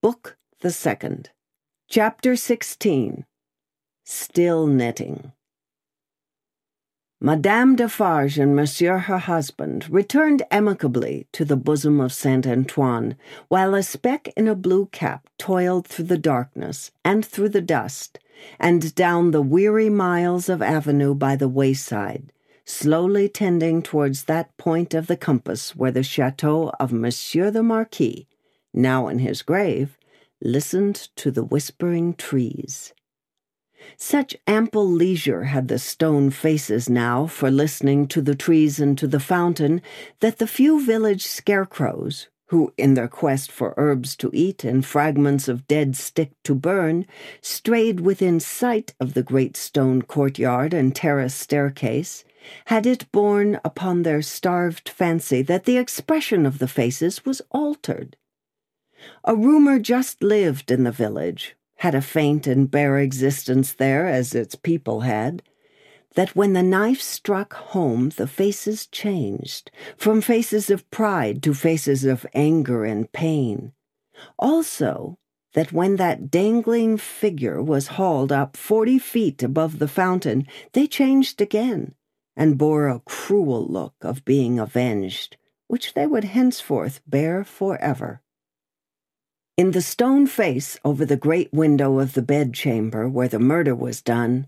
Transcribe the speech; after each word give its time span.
Book 0.00 0.36
the 0.60 0.70
Second. 0.70 1.30
Chapter 1.88 2.36
16 2.36 3.26
Still 4.04 4.68
Knitting. 4.68 5.32
Madame 7.20 7.74
Defarge 7.74 8.38
and 8.38 8.54
Monsieur 8.54 8.98
her 8.98 9.18
husband 9.18 9.90
returned 9.90 10.44
amicably 10.52 11.26
to 11.32 11.44
the 11.44 11.56
bosom 11.56 11.98
of 12.00 12.12
Saint 12.12 12.46
Antoine, 12.46 13.16
while 13.48 13.74
a 13.74 13.82
speck 13.82 14.28
in 14.36 14.46
a 14.46 14.54
blue 14.54 14.86
cap 14.92 15.28
toiled 15.36 15.88
through 15.88 16.04
the 16.04 16.16
darkness 16.16 16.92
and 17.04 17.26
through 17.26 17.48
the 17.48 17.60
dust, 17.60 18.20
and 18.60 18.94
down 18.94 19.32
the 19.32 19.42
weary 19.42 19.90
miles 19.90 20.48
of 20.48 20.62
avenue 20.62 21.12
by 21.12 21.34
the 21.34 21.48
wayside, 21.48 22.32
slowly 22.64 23.28
tending 23.28 23.82
towards 23.82 24.24
that 24.24 24.56
point 24.58 24.94
of 24.94 25.08
the 25.08 25.16
compass 25.16 25.74
where 25.74 25.90
the 25.90 26.04
chateau 26.04 26.70
of 26.78 26.92
Monsieur 26.92 27.50
the 27.50 27.64
Marquis, 27.64 28.28
now 28.78 29.08
in 29.08 29.18
his 29.18 29.42
grave, 29.42 29.98
listened 30.40 30.94
to 31.16 31.30
the 31.30 31.44
whispering 31.44 32.14
trees. 32.14 32.94
Such 33.96 34.36
ample 34.46 34.88
leisure 34.88 35.44
had 35.44 35.68
the 35.68 35.78
stone 35.78 36.30
faces 36.30 36.88
now 36.88 37.26
for 37.26 37.50
listening 37.50 38.06
to 38.08 38.20
the 38.20 38.34
trees 38.34 38.80
and 38.80 38.96
to 38.98 39.06
the 39.06 39.20
fountain 39.20 39.82
that 40.20 40.38
the 40.38 40.46
few 40.46 40.84
village 40.84 41.26
scarecrows, 41.26 42.28
who, 42.46 42.72
in 42.76 42.94
their 42.94 43.08
quest 43.08 43.52
for 43.52 43.74
herbs 43.76 44.16
to 44.16 44.30
eat 44.32 44.64
and 44.64 44.84
fragments 44.84 45.48
of 45.48 45.68
dead 45.68 45.96
stick 45.96 46.32
to 46.44 46.54
burn, 46.54 47.06
strayed 47.40 48.00
within 48.00 48.40
sight 48.40 48.94
of 49.00 49.14
the 49.14 49.22
great 49.22 49.56
stone 49.56 50.02
courtyard 50.02 50.72
and 50.72 50.94
terrace 50.94 51.34
staircase, 51.34 52.24
had 52.66 52.86
it 52.86 53.10
borne 53.12 53.60
upon 53.64 54.02
their 54.02 54.22
starved 54.22 54.88
fancy 54.88 55.42
that 55.42 55.64
the 55.64 55.76
expression 55.76 56.46
of 56.46 56.58
the 56.58 56.68
faces 56.68 57.24
was 57.24 57.42
altered. 57.50 58.16
A 59.24 59.36
rumor 59.36 59.78
just 59.78 60.22
lived 60.22 60.70
in 60.70 60.84
the 60.84 60.92
village, 60.92 61.56
had 61.76 61.94
a 61.94 62.02
faint 62.02 62.46
and 62.46 62.70
bare 62.70 62.98
existence 62.98 63.72
there 63.72 64.06
as 64.06 64.34
its 64.34 64.54
people 64.54 65.00
had, 65.00 65.42
that 66.14 66.34
when 66.34 66.52
the 66.52 66.62
knife 66.62 67.00
struck 67.00 67.52
home, 67.52 68.08
the 68.10 68.26
faces 68.26 68.86
changed, 68.86 69.70
from 69.96 70.20
faces 70.20 70.70
of 70.70 70.90
pride 70.90 71.42
to 71.44 71.54
faces 71.54 72.04
of 72.04 72.26
anger 72.34 72.84
and 72.84 73.12
pain. 73.12 73.72
Also, 74.38 75.18
that 75.54 75.72
when 75.72 75.96
that 75.96 76.30
dangling 76.30 76.96
figure 76.96 77.62
was 77.62 77.88
hauled 77.88 78.32
up 78.32 78.56
forty 78.56 78.98
feet 78.98 79.42
above 79.42 79.78
the 79.78 79.88
fountain, 79.88 80.46
they 80.72 80.86
changed 80.86 81.40
again, 81.40 81.94
and 82.36 82.58
bore 82.58 82.88
a 82.88 83.00
cruel 83.00 83.66
look 83.66 83.94
of 84.00 84.24
being 84.24 84.58
avenged, 84.58 85.36
which 85.68 85.94
they 85.94 86.06
would 86.06 86.24
henceforth 86.24 87.00
bear 87.06 87.44
forever. 87.44 88.22
In 89.58 89.72
the 89.72 89.82
stone 89.82 90.28
face 90.28 90.78
over 90.84 91.04
the 91.04 91.16
great 91.16 91.52
window 91.52 91.98
of 91.98 92.12
the 92.12 92.22
bedchamber 92.22 93.08
where 93.08 93.26
the 93.26 93.40
murder 93.40 93.74
was 93.74 94.00
done, 94.00 94.46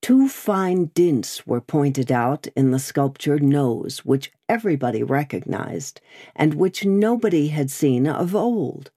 two 0.00 0.26
fine 0.26 0.86
dints 0.94 1.46
were 1.46 1.60
pointed 1.60 2.10
out 2.10 2.46
in 2.56 2.70
the 2.70 2.78
sculptured 2.78 3.42
nose 3.42 4.06
which 4.06 4.32
everybody 4.48 5.02
recognized, 5.02 6.00
and 6.34 6.54
which 6.54 6.86
nobody 6.86 7.48
had 7.48 7.70
seen 7.70 8.06
of 8.06 8.34
old. 8.34 8.90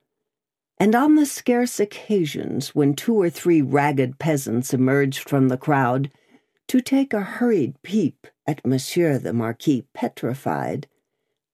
And 0.77 0.95
on 0.95 1.15
the 1.15 1.25
scarce 1.25 1.81
occasions 1.81 2.73
when 2.73 2.95
two 2.95 3.15
or 3.15 3.29
three 3.29 3.61
ragged 3.61 4.19
peasants 4.19 4.73
emerged 4.73 5.27
from 5.27 5.49
the 5.49 5.57
crowd 5.57 6.09
to 6.69 6.79
take 6.79 7.13
a 7.13 7.23
hurried 7.23 7.75
peep 7.83 8.25
at 8.47 8.65
Monsieur 8.65 9.17
the 9.17 9.33
Marquis 9.33 9.85
petrified, 9.93 10.87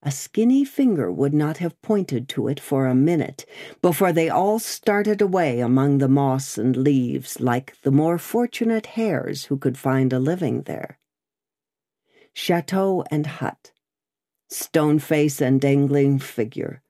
a 0.04 0.12
skinny 0.12 0.64
finger 0.64 1.12
would 1.12 1.34
not 1.34 1.58
have 1.58 1.82
pointed 1.82 2.30
to 2.30 2.48
it 2.48 2.60
for 2.60 2.86
a 2.86 2.96
minute 2.96 3.46
before 3.82 4.14
they 4.14 4.30
all 4.30 4.60
started 4.60 5.22
away 5.22 5.60
among 5.60 5.98
the 5.98 6.08
moss 6.08 6.58
and 6.58 6.78
leaves 6.78 7.40
like 7.40 7.76
the 7.82 7.92
more 7.92 8.18
fortunate 8.18 8.86
hares 8.86 9.46
who 9.46 9.58
could 9.58 9.78
find 9.78 10.14
a 10.14 10.20
living 10.20 10.62
there. 10.64 11.00
Chateau 12.34 13.04
and 13.10 13.26
hut, 13.26 13.72
stone 14.50 15.00
face 15.00 15.42
and 15.42 15.60
dangling 15.60 16.20
figure, 16.20 16.84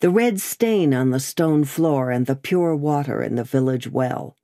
the 0.00 0.10
red 0.10 0.40
stain 0.40 0.94
on 0.94 1.10
the 1.10 1.20
stone 1.20 1.64
floor 1.64 2.10
and 2.10 2.24
the 2.24 2.34
pure 2.34 2.74
water 2.74 3.22
in 3.22 3.34
the 3.34 3.44
village 3.44 3.88
well, 3.88 4.34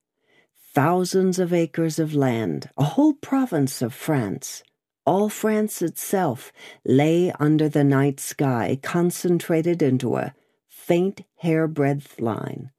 thousands 0.74 1.38
of 1.38 1.52
acres 1.52 1.98
of 1.98 2.14
land, 2.14 2.68
a 2.76 2.84
whole 2.84 3.14
province 3.14 3.80
of 3.80 3.94
France 3.94 4.62
all 5.04 5.28
France 5.28 5.82
itself 5.82 6.52
lay 6.84 7.32
under 7.40 7.68
the 7.68 7.84
night 7.84 8.20
sky, 8.20 8.78
concentrated 8.82 9.82
into 9.82 10.16
a 10.16 10.34
faint 10.68 11.22
hairbreadth 11.42 12.20
line. 12.20 12.70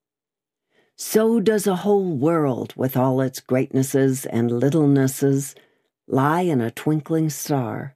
So 0.96 1.40
does 1.40 1.68
a 1.68 1.78
whole 1.78 2.16
world, 2.16 2.74
with 2.76 2.96
all 2.96 3.20
its 3.22 3.40
greatnesses 3.40 4.26
and 4.26 4.52
littlenesses, 4.52 5.56
lie 6.08 6.42
in 6.42 6.62
a 6.62 6.72
twinkling 6.72 7.30
star. 7.30 7.96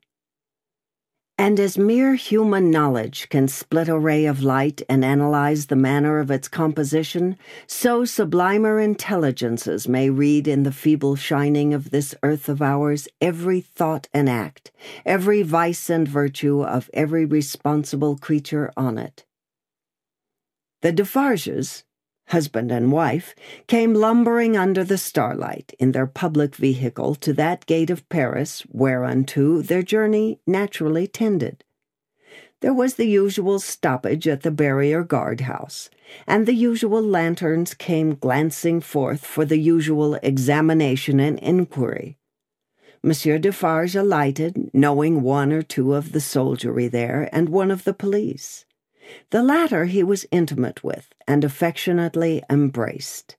And 1.40 1.60
as 1.60 1.78
mere 1.78 2.16
human 2.16 2.72
knowledge 2.72 3.30
can 3.30 3.48
split 3.48 3.88
a 3.88 4.00
ray 4.00 4.26
of 4.26 4.42
light 4.42 4.82
and 4.90 5.06
analyze 5.06 5.68
the 5.68 5.76
manner 5.76 6.18
of 6.18 6.32
its 6.32 6.48
composition, 6.48 7.38
so 7.68 8.06
sublimer 8.06 8.80
intelligences 8.80 9.88
may 9.88 10.10
read 10.10 10.48
in 10.48 10.64
the 10.64 10.72
feeble 10.72 11.16
shining 11.16 11.76
of 11.76 11.92
this 11.92 12.16
earth 12.24 12.50
of 12.50 12.64
ours 12.64 13.08
every 13.22 13.62
thought 13.62 14.08
and 14.16 14.28
act, 14.28 14.72
every 15.06 15.44
vice 15.44 15.92
and 15.92 16.08
virtue 16.08 16.64
of 16.64 16.90
every 16.92 17.26
responsible 17.26 18.18
creature 18.18 18.74
on 18.76 18.98
it. 18.98 19.24
The 20.82 20.92
Defarges, 20.92 21.84
husband 22.28 22.72
and 22.72 22.92
wife, 22.92 23.34
came 23.68 23.94
lumbering 23.94 24.56
under 24.58 24.84
the 24.84 24.98
starlight 24.98 25.74
in 25.80 25.92
their 25.92 26.08
public 26.08 26.56
vehicle 26.56 27.16
to 27.16 27.34
that 27.34 27.66
gate 27.66 27.90
of 27.90 28.08
Paris 28.10 28.64
whereunto 28.72 29.62
their 29.62 29.84
journey 29.84 30.40
naturally 30.46 31.08
tended. 31.08 31.64
There 32.62 32.74
was 32.74 32.96
the 32.96 33.06
usual 33.06 33.60
stoppage 33.60 34.28
at 34.28 34.42
the 34.42 34.52
barrier 34.52 35.04
guardhouse, 35.04 35.90
and 36.26 36.46
the 36.46 36.56
usual 36.56 37.04
lanterns 37.04 37.76
came 37.76 38.16
glancing 38.16 38.82
forth 38.82 39.24
for 39.24 39.46
the 39.46 39.60
usual 39.60 40.16
examination 40.16 41.20
and 41.20 41.38
inquiry. 41.40 42.18
Monsieur 43.04 43.38
Defarge 43.38 43.96
alighted, 43.96 44.72
knowing 44.74 45.22
one 45.22 45.54
or 45.54 45.62
two 45.62 45.94
of 45.94 46.14
the 46.14 46.20
soldiery 46.20 46.88
there 46.88 47.30
and 47.32 47.50
one 47.50 47.70
of 47.70 47.84
the 47.84 47.94
police. 47.94 48.66
The 49.30 49.44
latter 49.44 49.86
he 49.86 50.04
was 50.04 50.26
intimate 50.32 50.84
with 50.84 51.14
and 51.28 51.44
affectionately 51.44 52.44
embraced. 52.50 53.38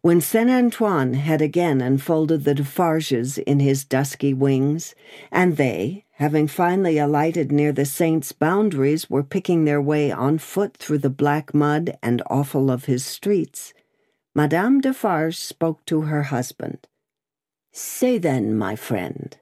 When 0.00 0.20
Saint 0.20 0.50
Antoine 0.50 1.14
had 1.14 1.40
again 1.40 1.80
enfolded 1.80 2.44
the 2.44 2.54
Defarges 2.54 3.38
in 3.38 3.60
his 3.60 3.84
dusky 3.84 4.34
wings, 4.34 4.94
and 5.30 5.56
they, 5.56 6.04
having 6.14 6.48
finally 6.48 6.98
alighted 6.98 7.52
near 7.52 7.72
the 7.72 7.84
saint's 7.84 8.32
boundaries, 8.32 9.08
were 9.08 9.22
picking 9.22 9.64
their 9.64 9.80
way 9.80 10.10
on 10.10 10.38
foot 10.38 10.76
through 10.76 10.98
the 10.98 11.10
black 11.10 11.54
mud 11.54 11.96
and 12.02 12.22
offal 12.28 12.70
of 12.70 12.86
his 12.86 13.04
streets, 13.04 13.72
Madame 14.34 14.80
Defarge 14.80 15.36
spoke 15.36 15.84
to 15.86 16.02
her 16.02 16.24
husband. 16.24 16.88
Say 17.72 18.18
then, 18.18 18.56
my 18.56 18.76
friend, 18.76 19.38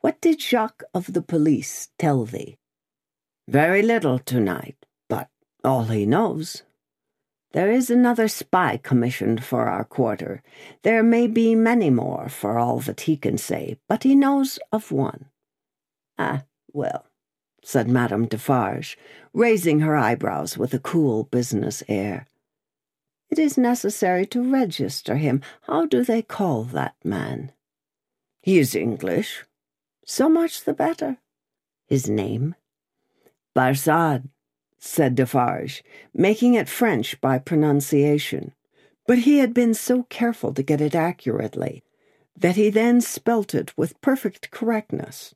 what 0.00 0.20
did 0.20 0.40
Jacques 0.40 0.82
of 0.92 1.12
the 1.12 1.22
police 1.22 1.88
tell 1.98 2.24
thee? 2.24 2.56
Very 3.46 3.82
little 3.82 4.18
tonight, 4.18 4.76
but 5.08 5.28
all 5.62 5.84
he 5.84 6.06
knows. 6.06 6.62
There 7.52 7.70
is 7.70 7.90
another 7.90 8.26
spy 8.26 8.78
commissioned 8.82 9.44
for 9.44 9.66
our 9.66 9.84
quarter. 9.84 10.42
There 10.82 11.02
may 11.02 11.26
be 11.26 11.54
many 11.54 11.88
more, 11.90 12.28
for 12.28 12.58
all 12.58 12.80
that 12.80 13.02
he 13.02 13.16
can 13.16 13.38
say, 13.38 13.78
but 13.88 14.02
he 14.02 14.14
knows 14.14 14.58
of 14.72 14.90
one. 14.90 15.26
Ah, 16.18 16.44
well, 16.72 17.06
said 17.62 17.88
Madame 17.88 18.26
Defarge, 18.26 18.98
raising 19.32 19.80
her 19.80 19.96
eyebrows 19.96 20.58
with 20.58 20.74
a 20.74 20.80
cool 20.80 21.24
business 21.24 21.82
air. 21.86 22.26
It 23.30 23.38
is 23.38 23.56
necessary 23.58 24.26
to 24.26 24.50
register 24.52 25.16
him. 25.16 25.42
How 25.62 25.86
do 25.86 26.02
they 26.02 26.22
call 26.22 26.64
that 26.64 26.96
man? 27.04 27.52
He 28.42 28.58
is 28.58 28.74
English. 28.74 29.44
So 30.04 30.28
much 30.28 30.64
the 30.64 30.74
better. 30.74 31.18
His 31.86 32.08
name? 32.08 32.54
Barsad, 33.54 34.28
said 34.78 35.14
Defarge, 35.14 35.82
making 36.12 36.54
it 36.54 36.68
French 36.68 37.20
by 37.20 37.38
pronunciation. 37.38 38.52
But 39.06 39.18
he 39.18 39.38
had 39.38 39.54
been 39.54 39.74
so 39.74 40.04
careful 40.04 40.52
to 40.54 40.62
get 40.62 40.80
it 40.80 40.94
accurately 40.94 41.82
that 42.36 42.56
he 42.56 42.70
then 42.70 43.00
spelt 43.00 43.54
it 43.54 43.76
with 43.76 44.00
perfect 44.00 44.50
correctness. 44.50 45.34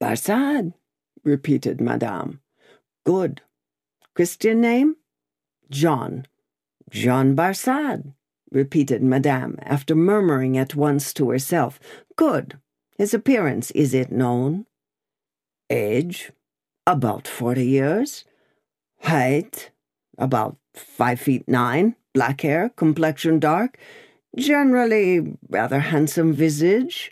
Barsad, 0.00 0.74
repeated 1.22 1.80
Madame. 1.80 2.40
Good. 3.04 3.40
Christian 4.14 4.60
name? 4.60 4.96
John. 5.70 6.26
John 6.90 7.34
Barsad, 7.34 8.14
repeated 8.50 9.02
Madame, 9.02 9.58
after 9.62 9.94
murmuring 9.94 10.56
at 10.58 10.74
once 10.74 11.12
to 11.14 11.30
herself. 11.30 11.80
Good. 12.16 12.58
His 12.96 13.14
appearance, 13.14 13.70
is 13.72 13.94
it 13.94 14.12
known? 14.12 14.66
Age? 15.70 16.30
About 16.86 17.26
forty 17.26 17.66
years. 17.66 18.24
Height, 19.00 19.70
about 20.18 20.58
five 20.74 21.18
feet 21.18 21.48
nine, 21.48 21.96
black 22.12 22.42
hair, 22.42 22.68
complexion 22.76 23.38
dark, 23.38 23.78
generally 24.36 25.38
rather 25.48 25.80
handsome 25.80 26.34
visage, 26.34 27.10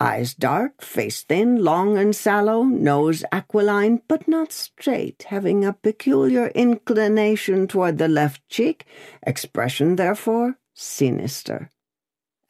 eyes 0.00 0.34
dark, 0.34 0.82
face 0.82 1.22
thin, 1.22 1.64
long 1.64 1.98
and 1.98 2.14
sallow, 2.14 2.62
nose 2.62 3.24
aquiline, 3.32 4.02
but 4.06 4.28
not 4.28 4.52
straight, 4.52 5.24
having 5.28 5.64
a 5.64 5.72
peculiar 5.72 6.48
inclination 6.48 7.66
toward 7.66 7.98
the 7.98 8.08
left 8.08 8.48
cheek, 8.48 8.86
expression, 9.26 9.96
therefore, 9.96 10.58
sinister. 10.74 11.70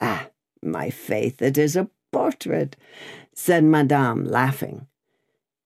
Ah, 0.01 0.29
my 0.63 0.91
faith, 0.91 1.41
it 1.41 1.57
is 1.57 1.77
a 1.77 1.89
portrait, 2.13 2.77
said 3.35 3.65
Madame, 3.65 4.25
laughing. 4.25 4.87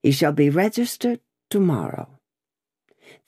He 0.02 0.10
shall 0.10 0.32
be 0.32 0.50
registered 0.50 1.20
tomorrow. 1.48 2.18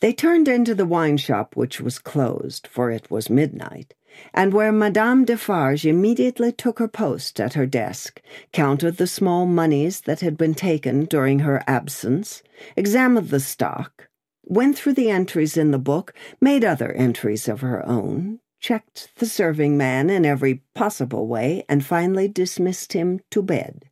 They 0.00 0.12
turned 0.12 0.48
into 0.48 0.74
the 0.74 0.86
wine 0.86 1.18
shop, 1.18 1.56
which 1.56 1.80
was 1.80 1.98
closed, 1.98 2.66
for 2.66 2.90
it 2.90 3.10
was 3.10 3.30
midnight, 3.30 3.94
and 4.32 4.52
where 4.52 4.72
Madame 4.72 5.24
Defarge 5.24 5.86
immediately 5.86 6.52
took 6.52 6.78
her 6.78 6.88
post 6.88 7.40
at 7.40 7.54
her 7.54 7.66
desk, 7.66 8.20
counted 8.52 8.96
the 8.96 9.06
small 9.06 9.46
moneys 9.46 10.02
that 10.02 10.20
had 10.20 10.36
been 10.36 10.54
taken 10.54 11.04
during 11.04 11.40
her 11.40 11.62
absence, 11.66 12.42
examined 12.76 13.28
the 13.28 13.40
stock, 13.40 14.08
went 14.42 14.76
through 14.76 14.94
the 14.94 15.10
entries 15.10 15.56
in 15.56 15.70
the 15.70 15.78
book, 15.78 16.12
made 16.40 16.64
other 16.64 16.92
entries 16.92 17.48
of 17.48 17.60
her 17.60 17.86
own, 17.86 18.40
checked 18.60 19.10
the 19.16 19.26
serving 19.26 19.76
man 19.76 20.10
in 20.10 20.24
every 20.24 20.62
possible 20.74 21.26
way, 21.26 21.64
and 21.68 21.84
finally 21.84 22.28
dismissed 22.28 22.94
him 22.94 23.20
to 23.30 23.42
bed. 23.42 23.90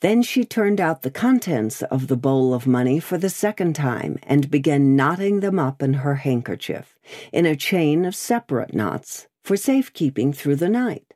Then 0.00 0.22
she 0.22 0.44
turned 0.44 0.80
out 0.80 1.02
the 1.02 1.10
contents 1.10 1.82
of 1.82 2.08
the 2.08 2.16
bowl 2.16 2.54
of 2.54 2.66
money 2.66 3.00
for 3.00 3.18
the 3.18 3.28
second 3.28 3.74
time 3.74 4.18
and 4.22 4.50
began 4.50 4.96
knotting 4.96 5.40
them 5.40 5.58
up 5.58 5.82
in 5.82 5.94
her 5.94 6.16
handkerchief, 6.16 6.98
in 7.32 7.44
a 7.44 7.54
chain 7.54 8.06
of 8.06 8.16
separate 8.16 8.72
knots, 8.72 9.28
for 9.44 9.58
safekeeping 9.58 10.32
through 10.32 10.56
the 10.56 10.70
night. 10.70 11.12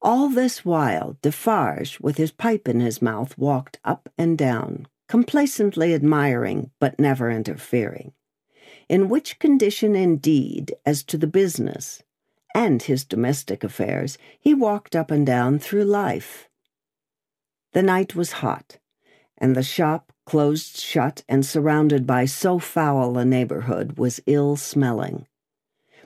All 0.00 0.30
this 0.30 0.64
while, 0.64 1.18
Defarge, 1.20 2.00
with 2.00 2.16
his 2.16 2.32
pipe 2.32 2.66
in 2.66 2.80
his 2.80 3.02
mouth, 3.02 3.36
walked 3.36 3.78
up 3.84 4.08
and 4.16 4.38
down, 4.38 4.88
complacently 5.06 5.92
admiring 5.92 6.70
but 6.78 6.98
never 6.98 7.30
interfering. 7.30 8.12
In 8.88 9.10
which 9.10 9.38
condition, 9.38 9.94
indeed, 9.94 10.74
as 10.86 11.02
to 11.04 11.18
the 11.18 11.26
business 11.26 12.02
and 12.54 12.82
his 12.82 13.04
domestic 13.04 13.62
affairs, 13.62 14.16
he 14.40 14.54
walked 14.54 14.96
up 14.96 15.10
and 15.10 15.26
down 15.26 15.58
through 15.58 15.84
life 15.84 16.49
the 17.72 17.82
night 17.82 18.14
was 18.14 18.32
hot, 18.32 18.78
and 19.38 19.54
the 19.54 19.62
shop, 19.62 20.12
closed 20.26 20.76
shut 20.76 21.22
and 21.28 21.46
surrounded 21.46 22.06
by 22.06 22.24
so 22.24 22.58
foul 22.58 23.16
a 23.16 23.24
neighborhood, 23.24 23.98
was 23.98 24.20
ill 24.26 24.56
smelling. 24.56 25.26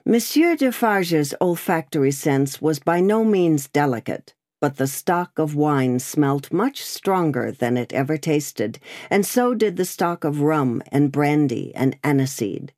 Monsieur 0.05 0.55
Defarge's 0.57 1.35
olfactory 1.41 2.11
sense 2.11 2.61
was 2.61 2.79
by 2.79 3.01
no 3.01 3.25
means 3.25 3.69
delicate, 3.69 4.35
but 4.61 4.77
the 4.77 4.87
stock 4.87 5.39
of 5.39 5.55
wine 5.55 5.99
smelt 5.99 6.53
much 6.53 6.83
stronger 6.83 7.51
than 7.51 7.79
it 7.79 7.93
ever 7.95 8.19
tasted, 8.19 8.79
and 9.09 9.25
so 9.25 9.55
did 9.55 9.77
the 9.77 9.85
stock 9.85 10.25
of 10.25 10.43
rum 10.43 10.83
and 10.93 11.11
brandy 11.11 11.75
and 11.75 11.97
aniseed. 12.03 12.73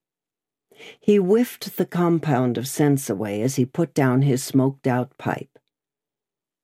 He 1.01 1.17
whiffed 1.17 1.77
the 1.77 1.87
compound 1.87 2.57
of 2.59 2.69
scents 2.69 3.11
away 3.11 3.43
as 3.43 3.57
he 3.57 3.65
put 3.65 3.95
down 3.95 4.23
his 4.23 4.45
smoked 4.45 4.87
out 4.87 5.17
pipe. 5.19 5.59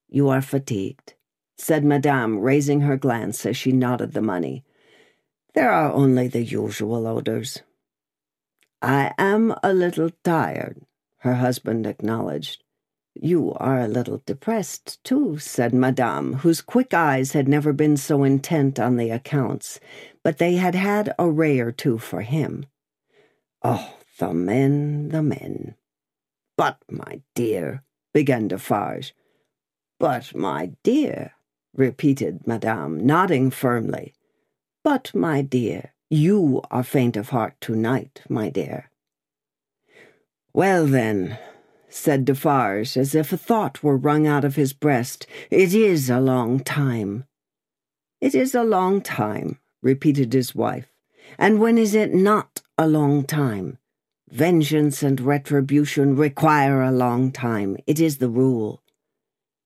You 0.09 0.29
are 0.29 0.43
fatigued 0.43 1.15
said 1.63 1.85
Madame, 1.85 2.41
raising 2.41 2.81
her 2.81 2.97
glance 2.97 3.47
as 3.47 3.57
she 3.57 3.71
nodded 3.71 4.13
the 4.13 4.21
money. 4.21 4.65
There 5.55 5.71
are 5.71 5.93
only 5.93 6.27
the 6.27 6.43
usual 6.43 7.07
odors. 7.07 7.63
I 8.83 9.15
am 9.17 9.55
a 9.63 9.73
little 9.73 10.11
tired, 10.25 10.83
her 11.19 11.35
husband 11.35 11.87
acknowledged. 11.87 12.65
You 13.15 13.53
are 13.59 13.79
a 13.79 13.87
little 13.87 14.21
depressed, 14.27 14.99
too, 15.05 15.39
said 15.39 15.73
Madame, 15.73 16.35
whose 16.35 16.61
quick 16.61 16.93
eyes 16.93 17.31
had 17.31 17.47
never 17.47 17.73
been 17.73 17.97
so 17.97 18.25
intent 18.25 18.81
on 18.81 18.97
the 18.97 19.11
accounts, 19.11 19.79
but 20.25 20.39
they 20.39 20.57
had 20.57 20.75
had 20.75 21.15
a 21.17 21.31
ray 21.31 21.61
or 21.61 21.71
two 21.71 21.97
for 21.97 22.23
him. 22.23 22.67
Oh, 23.63 23.99
the 24.19 24.35
men, 24.35 25.11
the 25.11 25.23
men. 25.23 25.77
But, 26.57 26.79
my 26.91 27.21
dear, 27.37 27.85
began 28.13 28.49
Defarge. 28.49 29.15
But, 30.01 30.35
my 30.35 30.73
dear, 30.83 31.35
repeated 31.75 32.47
Madame, 32.47 33.05
nodding 33.07 33.51
firmly. 33.51 34.15
But, 34.85 35.15
my 35.15 35.43
dear, 35.43 35.93
you 36.11 36.63
are 36.71 36.83
faint 36.83 37.17
of 37.17 37.31
heart 37.31 37.55
tonight, 37.61 38.21
my 38.29 38.51
dear. 38.51 38.91
Well, 40.53 40.87
then, 40.87 41.39
said 41.89 42.25
Defarge, 42.25 42.97
as 42.97 43.15
if 43.15 43.33
a 43.33 43.37
thought 43.37 43.83
were 43.83 43.97
wrung 43.97 44.27
out 44.27 44.45
of 44.45 44.57
his 44.57 44.73
breast, 44.73 45.27
it 45.51 45.73
is 45.73 46.11
a 46.11 46.21
long 46.21 46.61
time. 46.61 47.25
It 48.21 48.35
is 48.35 48.55
a 48.55 48.63
long 48.63 49.01
time, 49.01 49.59
repeated 49.83 50.33
his 50.33 50.55
wife. 50.55 50.93
And 51.39 51.59
when 51.59 51.79
is 51.79 51.95
it 51.95 52.13
not 52.13 52.61
a 52.77 52.87
long 52.87 53.25
time? 53.25 53.79
Vengeance 54.31 55.03
and 55.03 55.21
retribution 55.21 56.17
require 56.17 56.83
a 56.83 56.93
long 56.93 57.33
time. 57.33 57.77
It 57.87 58.01
is 58.01 58.19
the 58.19 58.29
rule. 58.29 58.82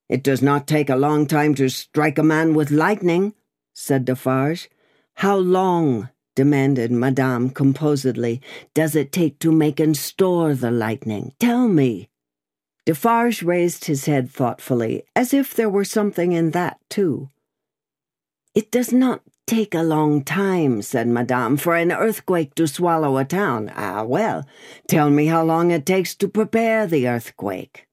It 0.09 0.23
does 0.23 0.41
not 0.41 0.67
take 0.67 0.89
a 0.89 0.97
long 0.97 1.27
time 1.27 1.55
to 1.57 1.69
strike 1.69 2.19
a 2.19 2.23
man 2.23 2.55
with 2.55 2.71
lightning, 2.71 3.35
said 3.75 4.05
Defarge. 4.05 4.71
How 5.15 5.37
long, 5.37 6.11
demanded 6.35 6.93
Madame 6.93 7.51
composedly, 7.51 8.41
does 8.75 8.95
it 8.95 9.11
take 9.11 9.39
to 9.41 9.51
make 9.51 9.81
and 9.81 9.97
store 9.97 10.55
the 10.55 10.71
lightning? 10.71 11.33
Tell 11.41 11.67
me. 11.67 12.09
Defarge 12.85 13.43
raised 13.43 13.87
his 13.87 14.05
head 14.05 14.31
thoughtfully, 14.31 15.05
as 15.17 15.35
if 15.35 15.55
there 15.55 15.71
were 15.71 15.85
something 15.85 16.33
in 16.33 16.53
that, 16.53 16.79
too. 16.89 17.31
It 18.55 18.71
does 18.71 18.93
not 18.93 19.23
take 19.47 19.75
a 19.75 19.83
long 19.83 20.23
time, 20.23 20.83
said 20.83 21.09
Madame, 21.09 21.57
for 21.57 21.75
an 21.75 21.91
earthquake 21.91 22.55
to 22.55 22.69
swallow 22.69 23.17
a 23.17 23.25
town. 23.25 23.73
Ah, 23.75 24.05
well, 24.05 24.47
tell 24.87 25.11
me 25.11 25.27
how 25.27 25.43
long 25.43 25.73
it 25.73 25.85
takes 25.85 26.15
to 26.17 26.29
prepare 26.29 26.87
the 26.87 27.09
earthquake. 27.09 27.86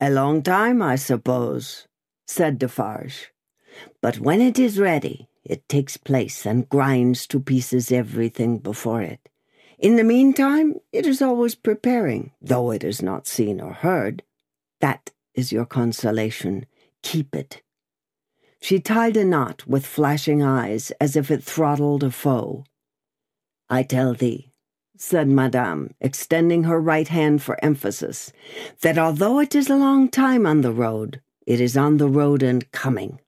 A 0.00 0.10
long 0.10 0.42
time, 0.42 0.82
I 0.82 0.96
suppose, 0.96 1.86
said 2.26 2.58
Defarge. 2.58 3.32
But 4.02 4.18
when 4.18 4.42
it 4.42 4.58
is 4.58 4.78
ready, 4.78 5.28
it 5.42 5.68
takes 5.68 5.96
place 5.96 6.44
and 6.44 6.68
grinds 6.68 7.26
to 7.28 7.40
pieces 7.40 7.90
everything 7.90 8.58
before 8.58 9.00
it. 9.00 9.28
In 9.78 9.96
the 9.96 10.04
meantime, 10.04 10.74
it 10.92 11.06
is 11.06 11.22
always 11.22 11.54
preparing, 11.54 12.32
though 12.42 12.70
it 12.70 12.84
is 12.84 13.02
not 13.02 13.26
seen 13.26 13.60
or 13.60 13.72
heard. 13.72 14.22
That 14.80 15.12
is 15.34 15.52
your 15.52 15.66
consolation. 15.66 16.66
Keep 17.02 17.34
it. 17.34 17.62
She 18.60 18.80
tied 18.80 19.16
a 19.16 19.24
knot 19.24 19.66
with 19.66 19.86
flashing 19.86 20.42
eyes 20.42 20.90
as 21.00 21.16
if 21.16 21.30
it 21.30 21.44
throttled 21.44 22.02
a 22.02 22.10
foe. 22.10 22.64
I 23.68 23.82
tell 23.82 24.14
thee, 24.14 24.52
said 24.98 25.28
Madame, 25.28 25.94
extending 26.00 26.64
her 26.64 26.80
right 26.80 27.08
hand 27.08 27.42
for 27.42 27.62
emphasis, 27.64 28.32
that 28.80 28.98
although 28.98 29.38
it 29.40 29.54
is 29.54 29.68
a 29.68 29.76
long 29.76 30.08
time 30.08 30.46
on 30.46 30.60
the 30.60 30.72
road, 30.72 31.20
it 31.46 31.60
is 31.60 31.76
on 31.76 31.96
the 31.98 32.08
road 32.08 32.42
and 32.42 32.70
coming. 32.72 33.20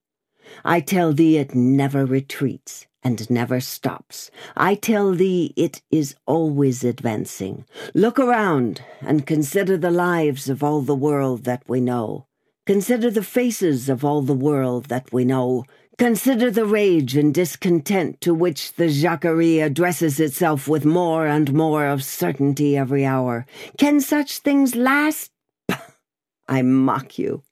I 0.65 0.81
tell 0.81 1.13
thee 1.13 1.39
it 1.39 1.55
never 1.55 2.05
retreats 2.07 2.87
and 3.03 3.31
never 3.31 3.61
stops. 3.61 4.31
I 4.57 4.75
tell 4.75 5.13
thee 5.13 5.53
it 5.57 5.83
is 5.91 6.15
always 6.27 6.83
advancing. 6.83 7.65
Look 7.95 8.19
around 8.19 8.83
and 9.01 9.27
consider 9.27 9.77
the 9.77 9.91
lives 9.91 10.49
of 10.49 10.63
all 10.63 10.83
the 10.83 10.97
world 10.97 11.45
that 11.45 11.63
we 11.69 11.81
know. 11.81 12.27
Consider 12.67 13.11
the 13.11 13.23
faces 13.23 13.89
of 13.89 14.05
all 14.05 14.21
the 14.23 14.35
world 14.35 14.87
that 14.87 15.13
we 15.13 15.25
know. 15.25 15.65
Consider 15.99 16.49
the 16.52 16.64
rage 16.64 17.17
and 17.17 17.35
discontent 17.35 18.21
to 18.21 18.33
which 18.33 18.75
the 18.75 18.88
Jacquerie 18.88 19.59
addresses 19.59 20.21
itself 20.21 20.69
with 20.69 20.85
more 20.85 21.26
and 21.26 21.52
more 21.52 21.87
of 21.87 22.05
certainty 22.05 22.76
every 22.76 23.05
hour. 23.05 23.47
Can 23.78 24.00
such 24.00 24.38
things 24.38 24.76
last? 24.76 25.33
I 26.49 26.62
mock 26.62 27.19
you. 27.19 27.43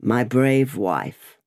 My 0.00 0.22
brave 0.22 0.76
wife, 0.76 1.38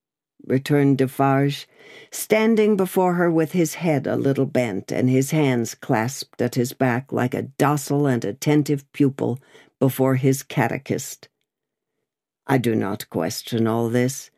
returned 0.46 0.98
Defarge, 0.98 1.70
standing 2.12 2.76
before 2.76 3.14
her 3.14 3.32
with 3.32 3.54
his 3.54 3.76
head 3.76 4.06
a 4.06 4.18
little 4.18 4.46
bent 4.46 4.92
and 4.92 5.10
his 5.10 5.32
hands 5.32 5.74
clasped 5.74 6.42
at 6.42 6.56
his 6.56 6.74
back 6.74 7.14
like 7.14 7.34
a 7.34 7.44
docile 7.44 8.08
and 8.08 8.26
attentive 8.26 8.92
pupil 8.92 9.40
before 9.80 10.16
his 10.16 10.44
catechist. 10.44 11.30
I 12.46 12.58
do 12.58 12.76
not 12.76 13.10
question 13.10 13.68
all 13.68 13.88
this. 13.88 14.32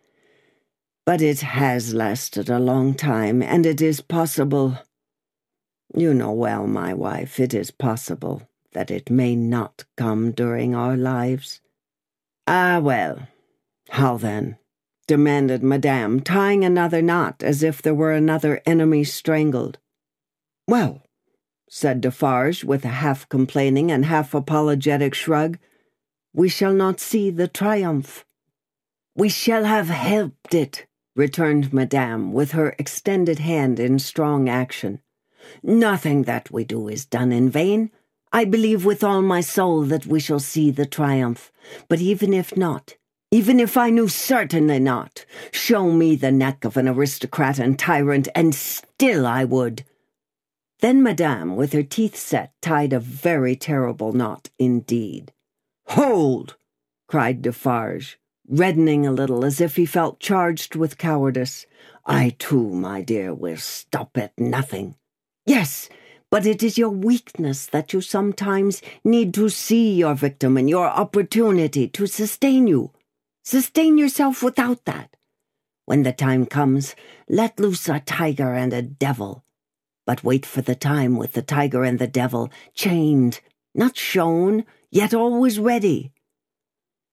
But 1.05 1.21
it 1.21 1.41
has 1.41 1.93
lasted 1.93 2.49
a 2.49 2.59
long 2.59 2.95
time, 2.95 3.43
and 3.43 3.65
it 3.65 3.81
is 3.81 4.01
possible. 4.01 4.79
You 5.95 6.13
know 6.13 6.31
well, 6.31 6.65
my 6.65 6.93
wife, 6.93 7.39
it 7.39 7.53
is 7.53 7.69
possible 7.69 8.49
that 8.73 8.91
it 8.91 9.09
may 9.09 9.35
not 9.35 9.85
come 9.95 10.31
during 10.31 10.75
our 10.75 10.97
lives. 10.97 11.61
Ah, 12.47 12.79
well. 12.81 13.27
How 13.89 14.17
then? 14.17 14.57
demanded 15.07 15.61
Madame, 15.61 16.19
tying 16.19 16.65
another 16.65 17.01
knot 17.01 17.43
as 17.43 17.61
if 17.61 17.81
there 17.81 17.93
were 17.93 18.11
another 18.11 18.61
enemy 18.65 19.03
strangled. 19.03 19.77
Well, 20.67 21.03
said 21.69 22.01
Defarge 22.01 22.63
with 22.63 22.83
a 22.85 22.89
half 23.03 23.29
complaining 23.29 23.91
and 23.91 24.05
half 24.05 24.33
apologetic 24.33 25.13
shrug, 25.13 25.59
we 26.33 26.49
shall 26.49 26.73
not 26.73 26.99
see 26.99 27.29
the 27.29 27.47
triumph. 27.47 28.25
We 29.15 29.29
shall 29.29 29.63
have 29.63 29.89
helped 29.89 30.53
it, 30.53 30.87
returned 31.15 31.73
Madame, 31.73 32.33
with 32.33 32.51
her 32.51 32.75
extended 32.77 33.39
hand 33.39 33.79
in 33.79 33.99
strong 33.99 34.49
action. 34.49 35.01
Nothing 35.63 36.23
that 36.23 36.51
we 36.51 36.63
do 36.63 36.87
is 36.87 37.05
done 37.05 37.31
in 37.31 37.49
vain. 37.49 37.91
I 38.33 38.45
believe 38.45 38.83
with 38.83 39.03
all 39.03 39.21
my 39.21 39.41
soul 39.41 39.83
that 39.83 40.05
we 40.05 40.19
shall 40.19 40.39
see 40.39 40.71
the 40.71 40.85
triumph, 40.85 41.51
but 41.87 42.01
even 42.01 42.33
if 42.33 42.57
not, 42.57 42.95
even 43.31 43.59
if 43.59 43.77
I 43.77 43.89
knew 43.89 44.07
certainly 44.07 44.79
not, 44.79 45.25
show 45.51 45.91
me 45.91 46.15
the 46.15 46.31
neck 46.31 46.65
of 46.65 46.77
an 46.77 46.87
aristocrat 46.87 47.59
and 47.59 47.77
tyrant, 47.77 48.27
and 48.35 48.53
still 48.53 49.25
I 49.25 49.43
would. 49.43 49.83
Then 50.79 51.01
Madame, 51.01 51.55
with 51.55 51.73
her 51.73 51.83
teeth 51.83 52.15
set, 52.15 52.53
tied 52.61 52.93
a 52.93 52.99
very 52.99 53.55
terrible 53.55 54.13
knot 54.13 54.49
indeed. 54.59 55.31
Hold! 55.87 56.57
cried 57.07 57.41
Defarge, 57.41 58.19
reddening 58.47 59.05
a 59.05 59.11
little 59.11 59.43
as 59.45 59.59
if 59.61 59.75
he 59.75 59.85
felt 59.85 60.19
charged 60.19 60.75
with 60.75 60.97
cowardice. 60.97 61.65
I 62.05 62.35
too, 62.37 62.69
my 62.69 63.01
dear, 63.01 63.33
will 63.33 63.57
stop 63.57 64.17
at 64.17 64.37
nothing. 64.37 64.95
Yes, 65.45 65.89
but 66.31 66.45
it 66.45 66.63
is 66.63 66.77
your 66.77 66.89
weakness 66.89 67.65
that 67.67 67.93
you 67.93 68.01
sometimes 68.01 68.81
need 69.03 69.33
to 69.35 69.49
see 69.49 69.93
your 69.93 70.15
victim 70.15 70.57
and 70.57 70.69
your 70.69 70.87
opportunity 70.87 71.87
to 71.89 72.07
sustain 72.07 72.67
you. 72.67 72.91
Sustain 73.43 73.97
yourself 73.97 74.41
without 74.41 74.85
that. 74.85 75.15
When 75.85 76.03
the 76.03 76.11
time 76.11 76.47
comes, 76.47 76.95
let 77.29 77.59
loose 77.59 77.87
a 77.87 77.99
tiger 77.99 78.53
and 78.53 78.73
a 78.73 78.81
devil. 78.81 79.43
But 80.05 80.23
wait 80.23 80.45
for 80.45 80.61
the 80.61 80.75
time 80.75 81.15
with 81.15 81.33
the 81.33 81.41
tiger 81.41 81.83
and 81.83 81.99
the 81.99 82.07
devil 82.07 82.51
chained, 82.73 83.41
not 83.73 83.97
shown, 83.97 84.65
yet 84.89 85.13
always 85.13 85.59
ready. 85.59 86.11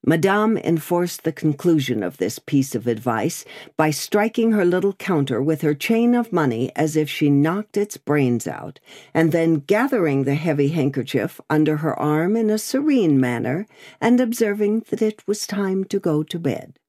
Madame 0.04 0.58
enforced 0.58 1.22
the 1.22 1.30
conclusion 1.30 2.02
of 2.02 2.16
this 2.16 2.40
piece 2.40 2.74
of 2.74 2.88
advice 2.88 3.44
by 3.76 3.88
striking 3.88 4.50
her 4.50 4.64
little 4.64 4.94
counter 4.94 5.40
with 5.40 5.60
her 5.60 5.74
chain 5.74 6.12
of 6.12 6.32
money 6.32 6.72
as 6.74 6.96
if 6.96 7.08
she 7.08 7.30
knocked 7.30 7.76
its 7.76 7.96
brains 7.96 8.48
out, 8.48 8.80
and 9.14 9.30
then 9.30 9.60
gathering 9.60 10.24
the 10.24 10.34
heavy 10.34 10.68
handkerchief 10.68 11.40
under 11.48 11.76
her 11.76 11.96
arm 12.00 12.36
in 12.36 12.50
a 12.50 12.58
serene 12.58 13.20
manner, 13.20 13.64
and 14.00 14.20
observing 14.20 14.84
that 14.90 15.02
it 15.02 15.22
was 15.28 15.46
time 15.46 15.84
to 15.84 16.00
go 16.00 16.24
to 16.24 16.38
bed. 16.38 16.80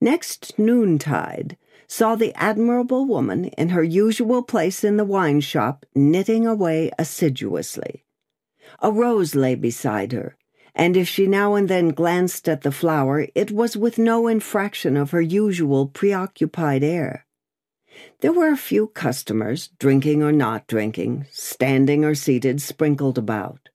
Next 0.00 0.58
noontide 0.58 1.56
saw 1.86 2.16
the 2.16 2.34
admirable 2.34 3.06
woman 3.06 3.44
in 3.44 3.68
her 3.68 3.84
usual 3.84 4.42
place 4.42 4.82
in 4.82 4.96
the 4.96 5.04
wine 5.04 5.40
shop 5.40 5.86
knitting 5.94 6.48
away 6.48 6.90
assiduously. 6.98 8.04
A 8.80 8.90
rose 8.90 9.36
lay 9.36 9.54
beside 9.54 10.10
her 10.10 10.36
and 10.74 10.96
if 10.96 11.08
she 11.08 11.26
now 11.26 11.54
and 11.54 11.68
then 11.68 11.88
glanced 11.88 12.48
at 12.48 12.62
the 12.62 12.72
flower, 12.72 13.26
it 13.34 13.50
was 13.50 13.76
with 13.76 13.98
no 13.98 14.28
infraction 14.28 14.96
of 14.96 15.10
her 15.10 15.20
usual 15.20 15.86
preoccupied 15.86 16.82
air. 16.82 17.26
There 18.20 18.32
were 18.32 18.48
a 18.48 18.56
few 18.56 18.88
customers, 18.88 19.68
drinking 19.78 20.22
or 20.22 20.32
not 20.32 20.66
drinking, 20.66 21.26
standing 21.30 22.04
or 22.04 22.14
seated, 22.14 22.62
sprinkled 22.62 23.18
about. 23.18 23.68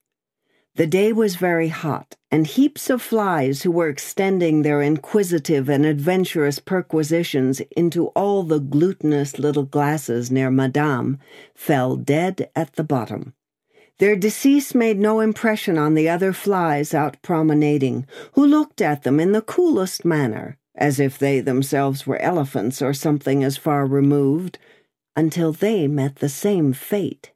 The 0.76 0.86
day 0.86 1.10
was 1.12 1.36
very 1.36 1.68
hot, 1.68 2.16
and 2.30 2.46
heaps 2.46 2.90
of 2.90 3.00
flies 3.00 3.62
who 3.62 3.70
were 3.70 3.88
extending 3.88 4.60
their 4.60 4.82
inquisitive 4.82 5.70
and 5.70 5.86
adventurous 5.86 6.58
perquisitions 6.58 7.60
into 7.74 8.08
all 8.08 8.42
the 8.42 8.58
glutinous 8.58 9.38
little 9.38 9.64
glasses 9.64 10.30
near 10.30 10.50
Madame 10.50 11.18
fell 11.54 11.96
dead 11.96 12.50
at 12.54 12.74
the 12.74 12.84
bottom. 12.84 13.32
Their 13.98 14.16
decease 14.16 14.74
made 14.74 14.98
no 14.98 15.20
impression 15.20 15.78
on 15.78 15.94
the 15.94 16.08
other 16.08 16.34
flies 16.34 16.92
out 16.92 17.22
promenading, 17.22 18.06
who 18.32 18.46
looked 18.46 18.82
at 18.82 19.04
them 19.04 19.18
in 19.18 19.32
the 19.32 19.40
coolest 19.40 20.04
manner, 20.04 20.58
as 20.74 21.00
if 21.00 21.18
they 21.18 21.40
themselves 21.40 22.06
were 22.06 22.18
elephants 22.18 22.82
or 22.82 22.92
something 22.92 23.42
as 23.42 23.56
far 23.56 23.86
removed, 23.86 24.58
until 25.16 25.50
they 25.50 25.88
met 25.88 26.16
the 26.16 26.28
same 26.28 26.74
fate. 26.74 27.32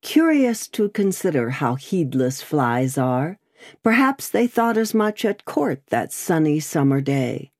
Curious 0.00 0.68
to 0.68 0.88
consider 0.88 1.50
how 1.50 1.74
heedless 1.74 2.40
flies 2.40 2.96
are, 2.96 3.38
perhaps 3.82 4.28
they 4.30 4.46
thought 4.46 4.78
as 4.78 4.94
much 4.94 5.24
at 5.24 5.44
court 5.44 5.82
that 5.88 6.12
sunny 6.12 6.60
summer 6.60 7.02
day. 7.02 7.52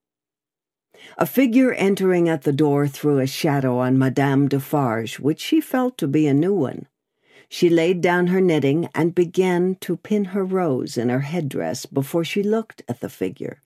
A 1.19 1.27
figure 1.27 1.75
entering 1.75 2.31
at 2.31 2.43
the 2.43 2.53
door 2.53 2.89
threw 2.89 3.19
a 3.19 3.27
shadow 3.27 3.79
on 3.79 3.99
Madame 3.99 4.49
Defarge, 4.49 5.21
which 5.21 5.41
she 5.41 5.61
felt 5.61 5.99
to 5.99 6.09
be 6.09 6.27
a 6.27 6.33
new 6.33 6.55
one. 6.55 6.87
She 7.55 7.71
laid 7.71 8.01
down 8.01 8.27
her 8.27 8.41
knitting 8.41 8.89
and 8.97 9.15
began 9.15 9.77
to 9.77 9.97
pin 9.97 10.25
her 10.35 10.45
rose 10.45 10.99
in 10.99 11.09
her 11.09 11.21
headdress 11.21 11.87
before 11.87 12.25
she 12.25 12.43
looked 12.43 12.83
at 12.89 12.99
the 12.99 13.09
figure. 13.09 13.63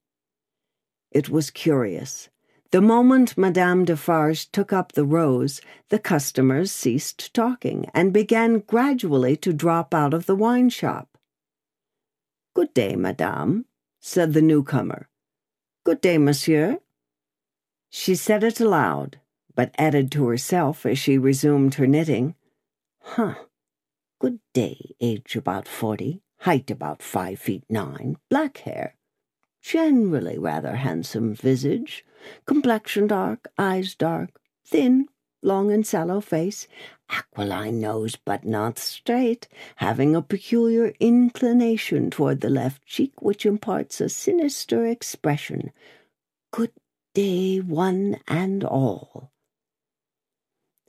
It 1.11 1.31
was 1.31 1.49
curious. 1.49 2.29
The 2.71 2.83
moment 2.83 3.39
Madame 3.39 3.87
Defarge 3.87 4.53
took 4.53 4.75
up 4.75 4.93
the 4.93 5.07
rose, 5.07 5.63
the 5.89 5.99
customers 5.99 6.71
ceased 6.71 7.33
talking 7.33 7.87
and 7.95 8.13
began 8.13 8.59
gradually 8.59 9.39
to 9.39 9.55
drop 9.55 9.95
out 9.95 10.13
of 10.13 10.27
the 10.27 10.37
wine 10.37 10.69
shop. 10.69 11.17
Good 12.53 12.75
day, 12.75 12.95
Madame, 12.95 13.65
said 14.01 14.35
the 14.35 14.43
newcomer. 14.43 15.09
Good 15.85 16.03
day, 16.03 16.19
Monsieur. 16.19 16.79
She 17.89 18.17
said 18.17 18.45
it 18.45 18.61
aloud, 18.61 19.19
but 19.55 19.75
added 19.79 20.13
to 20.13 20.27
herself 20.27 20.85
as 20.85 20.99
she 20.99 21.17
resumed 21.17 21.77
her 21.77 21.87
knitting, 21.87 22.35
Huh, 23.01 23.37
Good 24.21 24.41
day, 24.53 24.97
age 25.01 25.37
about 25.37 25.69
forty, 25.69 26.23
height 26.41 26.73
about 26.73 27.03
five 27.03 27.39
feet 27.39 27.63
nine, 27.71 28.17
black 28.29 28.59
hair, 28.59 28.97
generally 29.63 30.37
rather 30.37 30.75
handsome 30.75 31.37
visage, 31.37 32.05
complexion 32.45 33.07
dark, 33.07 33.47
eyes 33.57 33.95
dark, 33.95 34.41
thin, 34.67 35.07
long 35.41 35.71
and 35.71 35.87
sallow 35.87 36.21
face, 36.21 36.67
aquiline 37.09 37.81
nose 37.81 38.17
but 38.17 38.45
not 38.45 38.77
straight, 38.77 39.47
having 39.77 40.17
a 40.17 40.23
peculiar 40.23 40.93
inclination 40.99 42.11
toward 42.11 42.41
the 42.41 42.51
left 42.51 42.85
cheek 42.85 43.23
which 43.23 43.47
imparts 43.47 44.01
a 44.01 44.09
sinister 44.09 44.85
expression. 44.85 45.71
Good 46.53 46.73
day, 47.15 47.59
one 47.59 48.19
and 48.27 48.65
all. 48.65 49.31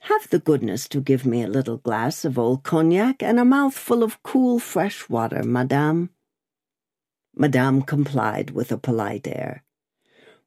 Have 0.01 0.29
the 0.29 0.39
goodness 0.39 0.87
to 0.89 1.01
give 1.01 1.25
me 1.25 1.43
a 1.43 1.47
little 1.47 1.77
glass 1.77 2.25
of 2.25 2.39
old 2.39 2.63
cognac 2.63 3.21
and 3.21 3.39
a 3.39 3.45
mouthful 3.45 4.03
of 4.03 4.23
cool 4.23 4.59
fresh 4.59 5.09
water, 5.09 5.43
madame. 5.43 6.09
Madame 7.35 7.81
complied 7.81 8.51
with 8.51 8.71
a 8.71 8.77
polite 8.77 9.27
air. 9.27 9.63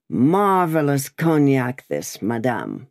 Marvelous 0.08 1.08
cognac, 1.08 1.86
this, 1.88 2.20
madame. 2.20 2.88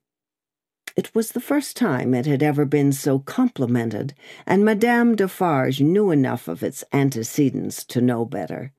It 0.97 1.13
was 1.15 1.31
the 1.31 1.39
first 1.39 1.77
time 1.77 2.13
it 2.13 2.25
had 2.25 2.43
ever 2.43 2.65
been 2.65 2.91
so 2.91 3.19
complimented, 3.19 4.13
and 4.45 4.65
Madame 4.65 5.15
Defarge 5.15 5.81
knew 5.81 6.11
enough 6.11 6.47
of 6.47 6.63
its 6.63 6.83
antecedents 6.91 7.83
to 7.85 8.01
know 8.01 8.25
better. 8.25 8.73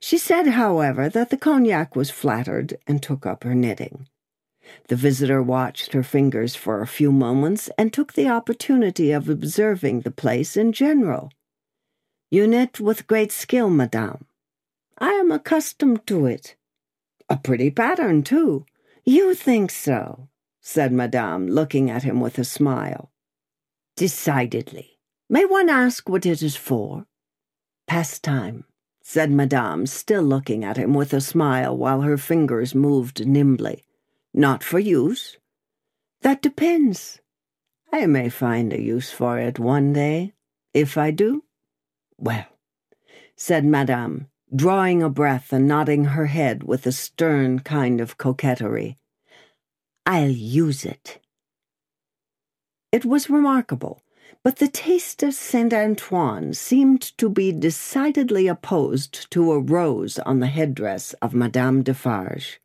She 0.00 0.18
said, 0.18 0.48
however, 0.48 1.08
that 1.08 1.30
the 1.30 1.36
cognac 1.36 1.96
was 1.96 2.10
flattered, 2.10 2.78
and 2.86 3.02
took 3.02 3.26
up 3.26 3.44
her 3.44 3.54
knitting. 3.54 4.06
The 4.88 4.96
visitor 4.96 5.42
watched 5.42 5.92
her 5.92 6.02
fingers 6.02 6.54
for 6.54 6.80
a 6.80 6.86
few 6.86 7.12
moments 7.12 7.70
and 7.78 7.92
took 7.92 8.12
the 8.12 8.28
opportunity 8.28 9.12
of 9.12 9.28
observing 9.28 10.00
the 10.00 10.10
place 10.10 10.56
in 10.56 10.72
general. 10.72 11.30
You 12.30 12.46
knit 12.46 12.80
with 12.80 13.06
great 13.06 13.32
skill, 13.32 13.70
madame. 13.70 14.26
I 14.98 15.10
am 15.12 15.30
accustomed 15.30 16.06
to 16.08 16.26
it. 16.26 16.56
A 17.28 17.36
pretty 17.36 17.70
pattern, 17.70 18.22
too. 18.22 18.66
You 19.04 19.34
think 19.34 19.70
so, 19.70 20.28
said 20.60 20.92
madame, 20.92 21.46
looking 21.46 21.90
at 21.90 22.02
him 22.02 22.20
with 22.20 22.38
a 22.38 22.44
smile. 22.44 23.10
Decidedly. 23.96 24.98
May 25.30 25.44
one 25.44 25.68
ask 25.68 26.08
what 26.08 26.26
it 26.26 26.42
is 26.42 26.56
for? 26.56 27.06
Pastime, 27.86 28.64
said 29.02 29.30
madame, 29.30 29.86
still 29.86 30.22
looking 30.22 30.64
at 30.64 30.76
him 30.76 30.92
with 30.92 31.12
a 31.14 31.20
smile 31.20 31.76
while 31.76 32.02
her 32.02 32.18
fingers 32.18 32.74
moved 32.74 33.26
nimbly. 33.26 33.84
Not 34.34 34.62
for 34.62 34.78
use? 34.78 35.36
That 36.22 36.42
depends. 36.42 37.20
I 37.92 38.06
may 38.06 38.28
find 38.28 38.72
a 38.72 38.80
use 38.80 39.10
for 39.10 39.38
it 39.38 39.58
one 39.58 39.92
day. 39.92 40.34
If 40.74 40.98
I 40.98 41.10
do, 41.10 41.44
well, 42.18 42.46
said 43.36 43.64
Madame, 43.64 44.28
drawing 44.54 45.02
a 45.02 45.08
breath 45.08 45.52
and 45.52 45.66
nodding 45.66 46.04
her 46.04 46.26
head 46.26 46.62
with 46.64 46.86
a 46.86 46.92
stern 46.92 47.60
kind 47.60 48.00
of 48.00 48.18
coquetry. 48.18 48.98
I'll 50.04 50.30
use 50.30 50.84
it. 50.84 51.20
It 52.92 53.04
was 53.04 53.30
remarkable, 53.30 54.02
but 54.42 54.56
the 54.56 54.68
taste 54.68 55.22
of 55.22 55.34
Saint 55.34 55.72
Antoine 55.72 56.54
seemed 56.54 57.02
to 57.18 57.28
be 57.28 57.52
decidedly 57.52 58.46
opposed 58.48 59.30
to 59.30 59.52
a 59.52 59.58
rose 59.58 60.18
on 60.20 60.40
the 60.40 60.46
headdress 60.46 61.12
of 61.14 61.34
Madame 61.34 61.82
Defarge. 61.82 62.60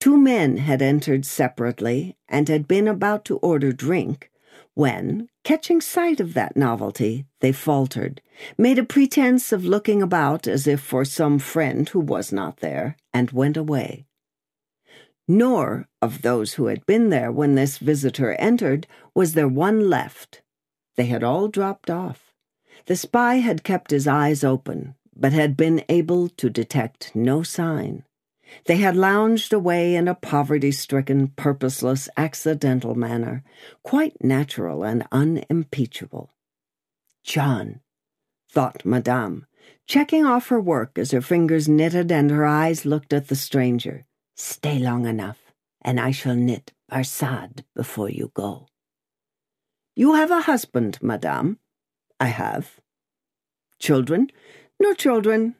Two 0.00 0.16
men 0.16 0.58
had 0.58 0.82
entered 0.82 1.24
separately 1.24 2.16
and 2.28 2.48
had 2.48 2.68
been 2.68 2.88
about 2.88 3.24
to 3.26 3.38
order 3.38 3.72
drink 3.72 4.30
when, 4.74 5.28
catching 5.44 5.80
sight 5.80 6.18
of 6.18 6.32
that 6.34 6.56
novelty, 6.56 7.26
they 7.40 7.52
faltered, 7.52 8.22
made 8.56 8.78
a 8.78 8.84
pretense 8.84 9.52
of 9.52 9.66
looking 9.66 10.00
about 10.00 10.46
as 10.46 10.66
if 10.66 10.80
for 10.80 11.04
some 11.04 11.38
friend 11.38 11.90
who 11.90 12.00
was 12.00 12.32
not 12.32 12.60
there, 12.60 12.96
and 13.12 13.32
went 13.32 13.56
away. 13.56 14.06
Nor, 15.28 15.88
of 16.00 16.22
those 16.22 16.54
who 16.54 16.66
had 16.66 16.86
been 16.86 17.10
there 17.10 17.30
when 17.30 17.54
this 17.54 17.78
visitor 17.78 18.32
entered, 18.32 18.86
was 19.14 19.34
there 19.34 19.48
one 19.48 19.90
left. 19.90 20.42
They 20.96 21.06
had 21.06 21.22
all 21.22 21.48
dropped 21.48 21.90
off. 21.90 22.32
The 22.86 22.96
spy 22.96 23.36
had 23.36 23.64
kept 23.64 23.90
his 23.90 24.08
eyes 24.08 24.42
open, 24.42 24.94
but 25.14 25.32
had 25.32 25.56
been 25.56 25.84
able 25.88 26.30
to 26.30 26.48
detect 26.48 27.14
no 27.14 27.42
sign. 27.42 28.04
They 28.66 28.76
had 28.76 28.96
lounged 28.96 29.52
away 29.52 29.94
in 29.94 30.08
a 30.08 30.14
poverty 30.14 30.72
stricken, 30.72 31.28
purposeless, 31.28 32.08
accidental 32.16 32.94
manner, 32.94 33.44
quite 33.82 34.22
natural 34.22 34.84
and 34.84 35.06
unimpeachable. 35.10 36.32
John, 37.24 37.80
thought 38.50 38.84
Madame, 38.84 39.46
checking 39.86 40.24
off 40.24 40.48
her 40.48 40.60
work 40.60 40.98
as 40.98 41.10
her 41.10 41.20
fingers 41.20 41.68
knitted 41.68 42.12
and 42.12 42.30
her 42.30 42.44
eyes 42.44 42.84
looked 42.84 43.12
at 43.12 43.28
the 43.28 43.36
stranger. 43.36 44.06
Stay 44.36 44.78
long 44.78 45.06
enough, 45.06 45.52
and 45.80 46.00
I 46.00 46.10
shall 46.10 46.34
knit 46.34 46.72
Barsad 46.90 47.64
before 47.74 48.10
you 48.10 48.30
go. 48.34 48.68
You 49.94 50.14
have 50.14 50.30
a 50.30 50.42
husband, 50.42 50.98
Madame? 51.02 51.58
I 52.18 52.26
have. 52.26 52.80
Children? 53.78 54.30
No 54.80 54.94
children. 54.94 55.56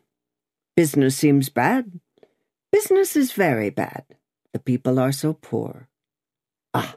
Business 0.77 1.17
seems 1.17 1.49
bad. 1.49 2.01
Business 2.73 3.17
is 3.17 3.33
very 3.33 3.69
bad. 3.69 4.05
The 4.55 4.59
people 4.59 4.99
are 4.99 5.13
so 5.13 5.35
poor. 5.35 5.89
Ah, 6.73 6.97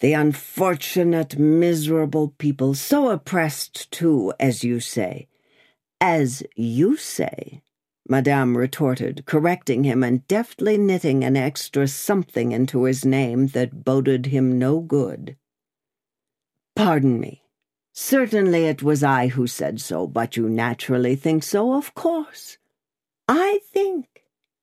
the 0.00 0.14
unfortunate, 0.14 1.38
miserable 1.38 2.34
people, 2.38 2.74
so 2.74 3.10
oppressed 3.10 3.90
too, 3.90 4.32
as 4.40 4.64
you 4.64 4.80
say. 4.80 5.28
As 6.00 6.42
you 6.54 6.96
say, 6.96 7.62
Madame 8.08 8.56
retorted, 8.56 9.26
correcting 9.26 9.84
him 9.84 10.02
and 10.02 10.26
deftly 10.28 10.78
knitting 10.78 11.24
an 11.24 11.36
extra 11.36 11.88
something 11.88 12.52
into 12.52 12.84
his 12.84 13.04
name 13.04 13.48
that 13.48 13.84
boded 13.84 14.26
him 14.26 14.58
no 14.58 14.80
good. 14.80 15.36
Pardon 16.74 17.20
me. 17.20 17.42
Certainly 17.92 18.66
it 18.66 18.82
was 18.82 19.02
I 19.02 19.28
who 19.28 19.46
said 19.46 19.80
so, 19.80 20.06
but 20.06 20.36
you 20.36 20.48
naturally 20.48 21.16
think 21.16 21.42
so, 21.42 21.72
of 21.74 21.94
course. 21.94 22.58
I 23.28 23.60
think 23.72 24.15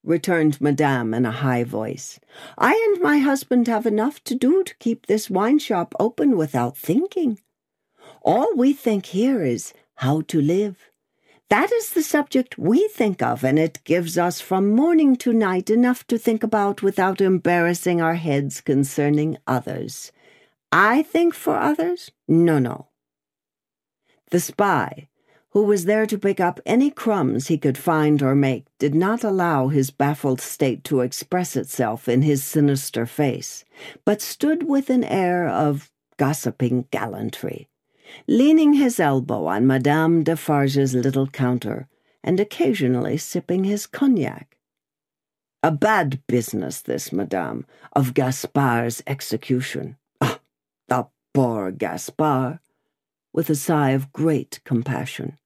returned 0.04 0.60
Madame 0.60 1.14
in 1.14 1.26
a 1.26 1.32
high 1.32 1.64
voice. 1.64 2.20
I 2.58 2.74
and 2.94 3.02
my 3.02 3.20
husband 3.20 3.68
have 3.68 3.86
enough 3.86 4.24
to 4.26 4.36
do 4.36 4.64
to 4.64 4.76
keep 4.76 5.06
this 5.06 5.30
wine 5.30 5.60
shop 5.60 5.96
open 6.00 6.38
without 6.38 6.78
thinking. 6.78 7.40
All 8.22 8.54
we 8.56 8.74
think 8.74 9.08
here 9.08 9.44
is 9.44 9.74
how 9.96 10.22
to 10.22 10.42
live. 10.42 10.90
That 11.50 11.72
is 11.72 11.92
the 11.92 12.04
subject 12.04 12.58
we 12.58 12.88
think 12.88 13.22
of, 13.22 13.44
and 13.44 13.60
it 13.60 13.84
gives 13.84 14.18
us 14.18 14.42
from 14.42 14.72
morning 14.72 15.16
to 15.18 15.34
night 15.34 15.70
enough 15.70 16.06
to 16.08 16.18
think 16.18 16.42
about 16.42 16.82
without 16.82 17.22
embarrassing 17.22 18.02
our 18.02 18.16
heads 18.16 18.60
concerning 18.62 19.38
others. 19.46 20.12
I 20.72 21.04
think 21.04 21.36
for 21.36 21.56
others? 21.56 22.12
No, 22.28 22.58
no. 22.58 22.88
The 24.32 24.40
spy, 24.40 25.10
who 25.54 25.64
was 25.64 25.86
there 25.86 26.08
to 26.08 26.18
pick 26.18 26.40
up 26.40 26.60
any 26.66 26.90
crumbs 26.90 27.48
he 27.48 27.60
could 27.60 27.78
find 27.78 28.24
or 28.24 28.34
make, 28.34 28.66
did 28.80 28.96
not 28.96 29.24
allow 29.24 29.68
his 29.68 29.92
baffled 29.92 30.42
state 30.42 30.84
to 30.84 31.02
express 31.02 31.56
itself 31.56 32.10
in 32.10 32.24
his 32.24 32.44
sinister 32.44 33.06
face, 33.06 33.64
but 34.04 34.20
stood 34.20 34.64
with 34.64 34.90
an 34.90 35.04
air 35.04 35.48
of 35.48 35.92
gossiping 36.18 36.88
gallantry, 36.90 37.70
leaning 38.28 38.74
his 38.74 39.00
elbow 39.00 39.46
on 39.46 39.68
Madame 39.68 40.24
Defarge's 40.24 40.96
little 40.96 41.28
counter, 41.28 41.88
and 42.24 42.40
occasionally 42.40 43.16
sipping 43.16 43.64
his 43.64 43.86
cognac. 43.86 44.58
A 45.62 45.70
bad 45.70 46.20
business, 46.26 46.82
this, 46.82 47.14
Madame, 47.14 47.68
of 47.94 48.16
Gaspard's 48.16 49.04
execution. 49.06 49.98
Ah, 50.20 50.40
the 50.88 51.06
poor 51.32 51.70
Gaspard! 51.70 52.58
with 53.32 53.52
a 53.52 53.56
sigh 53.56 53.92
of 53.92 54.12
great 54.12 54.60
compassion. 54.64 55.38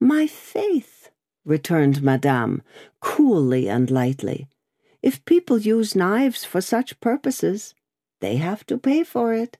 My 0.00 0.26
faith, 0.26 1.10
returned 1.44 2.02
Madame, 2.02 2.62
coolly 3.00 3.68
and 3.68 3.90
lightly. 3.90 4.48
If 5.02 5.24
people 5.26 5.58
use 5.58 5.94
knives 5.94 6.42
for 6.42 6.62
such 6.62 6.98
purposes, 7.00 7.74
they 8.20 8.36
have 8.36 8.64
to 8.66 8.78
pay 8.78 9.04
for 9.04 9.34
it. 9.34 9.58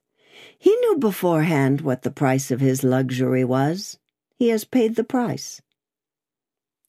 He 0.58 0.74
knew 0.76 0.96
beforehand 0.96 1.82
what 1.82 2.02
the 2.02 2.10
price 2.10 2.50
of 2.50 2.60
his 2.60 2.82
luxury 2.82 3.44
was. 3.44 3.98
He 4.38 4.48
has 4.48 4.64
paid 4.64 4.96
the 4.96 5.04
price. 5.04 5.60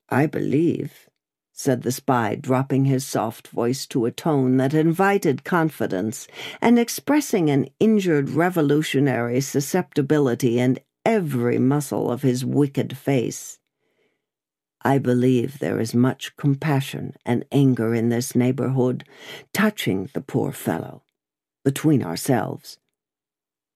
I 0.07 0.27
believe, 0.27 1.09
said 1.51 1.81
the 1.81 1.91
spy, 1.91 2.35
dropping 2.35 2.85
his 2.85 3.05
soft 3.05 3.49
voice 3.49 3.85
to 3.87 4.05
a 4.05 4.11
tone 4.11 4.57
that 4.57 4.73
invited 4.73 5.43
confidence 5.43 6.27
and 6.61 6.79
expressing 6.79 7.49
an 7.49 7.67
injured 7.79 8.29
revolutionary 8.29 9.41
susceptibility 9.41 10.57
in 10.57 10.79
every 11.05 11.57
muscle 11.57 12.11
of 12.11 12.21
his 12.21 12.45
wicked 12.45 12.97
face. 12.97 13.59
I 14.83 14.97
believe 14.97 15.59
there 15.59 15.79
is 15.79 15.93
much 15.93 16.35
compassion 16.37 17.15
and 17.25 17.45
anger 17.51 17.93
in 17.93 18.09
this 18.09 18.35
neighborhood 18.35 19.03
touching 19.53 20.09
the 20.13 20.21
poor 20.21 20.51
fellow, 20.51 21.03
between 21.63 22.03
ourselves. 22.03 22.77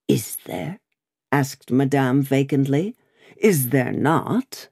Is 0.07 0.37
there? 0.45 0.79
asked 1.31 1.71
Madame 1.71 2.21
vacantly. 2.21 2.95
Is 3.37 3.69
there 3.69 3.91
not? 3.91 4.69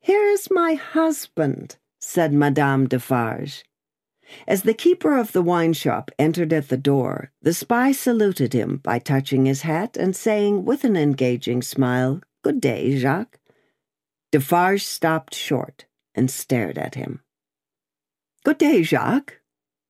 Here 0.00 0.24
is 0.24 0.48
my 0.50 0.74
husband, 0.74 1.76
said 2.00 2.32
Madame 2.32 2.88
Defarge. 2.88 3.64
As 4.46 4.62
the 4.62 4.74
keeper 4.74 5.16
of 5.16 5.32
the 5.32 5.42
wine 5.42 5.72
shop 5.72 6.10
entered 6.18 6.52
at 6.52 6.68
the 6.68 6.76
door, 6.76 7.32
the 7.42 7.54
spy 7.54 7.92
saluted 7.92 8.52
him 8.52 8.78
by 8.78 8.98
touching 8.98 9.46
his 9.46 9.62
hat 9.62 9.96
and 9.96 10.14
saying 10.14 10.64
with 10.64 10.84
an 10.84 10.96
engaging 10.96 11.62
smile, 11.62 12.20
Good 12.42 12.60
day, 12.60 12.98
Jacques. 12.98 13.38
Defarge 14.32 14.84
stopped 14.84 15.34
short 15.34 15.86
and 16.14 16.30
stared 16.30 16.78
at 16.78 16.94
him. 16.94 17.20
Good 18.44 18.58
day, 18.58 18.82
Jacques, 18.82 19.40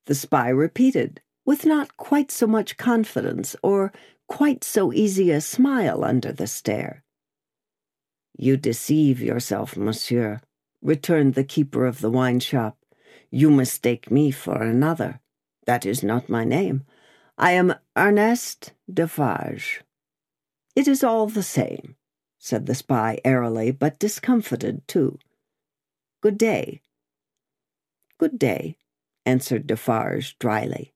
the 0.06 0.14
spy 0.14 0.48
repeated, 0.48 1.20
with 1.44 1.66
not 1.66 1.96
quite 1.96 2.30
so 2.30 2.46
much 2.46 2.76
confidence 2.76 3.56
or 3.62 3.92
quite 4.28 4.64
so 4.64 4.92
easy 4.92 5.30
a 5.30 5.40
smile 5.40 6.04
under 6.04 6.32
the 6.32 6.46
stare. 6.46 7.04
You 8.38 8.56
deceive 8.56 9.20
yourself, 9.20 9.76
monsieur, 9.76 10.40
returned 10.82 11.34
the 11.34 11.44
keeper 11.44 11.86
of 11.86 12.00
the 12.00 12.10
wine 12.10 12.40
shop. 12.40 12.76
You 13.36 13.50
mistake 13.50 14.10
me 14.10 14.30
for 14.30 14.62
another. 14.62 15.20
That 15.66 15.84
is 15.84 16.02
not 16.02 16.30
my 16.30 16.42
name. 16.42 16.86
I 17.36 17.50
am 17.50 17.74
Ernest 17.94 18.72
Defarge. 18.90 19.82
It 20.74 20.88
is 20.88 21.04
all 21.04 21.26
the 21.26 21.42
same, 21.42 21.96
said 22.38 22.64
the 22.64 22.74
spy 22.74 23.18
airily, 23.26 23.72
but 23.72 23.98
discomfited 23.98 24.88
too. 24.88 25.18
Good 26.22 26.38
day. 26.38 26.80
Good 28.16 28.38
day, 28.38 28.78
answered 29.26 29.66
Defarge 29.66 30.38
dryly. 30.38 30.94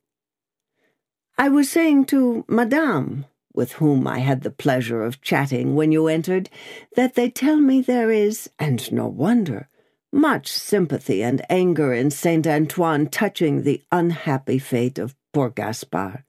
I 1.37 1.50
was 1.50 1.68
saying 1.68 2.07
to 2.07 2.46
Madame, 2.48 3.26
with 3.53 3.72
whom 3.72 4.07
I 4.09 4.20
had 4.20 4.44
the 4.44 4.50
pleasure 4.50 5.03
of 5.03 5.20
chatting 5.20 5.74
when 5.74 5.92
you 5.92 6.09
entered, 6.09 6.48
that 6.96 7.16
they 7.16 7.29
tell 7.29 7.59
me 7.59 7.83
there 7.83 8.11
is, 8.11 8.48
and 8.59 8.90
no 8.90 9.07
wonder, 9.09 9.68
much 10.12 10.49
sympathy 10.49 11.23
and 11.23 11.40
anger 11.49 11.92
in 11.92 12.11
Saint 12.11 12.46
Antoine 12.46 13.09
touching 13.09 13.62
the 13.62 13.83
unhappy 13.92 14.59
fate 14.59 14.99
of 14.99 15.14
poor 15.33 15.51
Gaspard. 15.51 16.25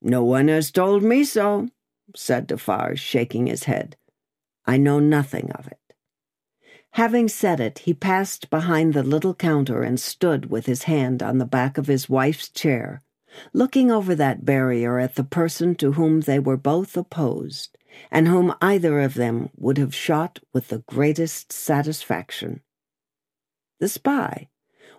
No 0.00 0.24
one 0.24 0.48
has 0.48 0.70
told 0.70 1.02
me 1.02 1.24
so, 1.24 1.68
said 2.14 2.46
Defarge, 2.46 3.00
shaking 3.00 3.46
his 3.46 3.64
head. 3.64 3.96
I 4.64 4.76
know 4.76 5.00
nothing 5.00 5.50
of 5.52 5.66
it. 5.66 5.78
Having 6.92 7.28
said 7.28 7.60
it, 7.60 7.80
he 7.80 7.94
passed 7.94 8.48
behind 8.50 8.94
the 8.94 9.02
little 9.02 9.34
counter 9.34 9.82
and 9.82 10.00
stood 10.00 10.50
with 10.50 10.66
his 10.66 10.84
hand 10.84 11.22
on 11.22 11.38
the 11.38 11.44
back 11.44 11.78
of 11.78 11.86
his 11.86 12.08
wife's 12.08 12.48
chair, 12.48 13.02
looking 13.52 13.90
over 13.90 14.14
that 14.14 14.44
barrier 14.44 14.98
at 14.98 15.14
the 15.14 15.24
person 15.24 15.74
to 15.76 15.92
whom 15.92 16.20
they 16.20 16.38
were 16.38 16.56
both 16.56 16.96
opposed, 16.96 17.76
and 18.10 18.28
whom 18.28 18.54
either 18.62 19.00
of 19.00 19.14
them 19.14 19.50
would 19.56 19.78
have 19.78 19.94
shot 19.94 20.38
with 20.52 20.68
the 20.68 20.82
greatest 20.86 21.52
satisfaction. 21.52 22.62
The 23.80 23.88
spy, 23.88 24.48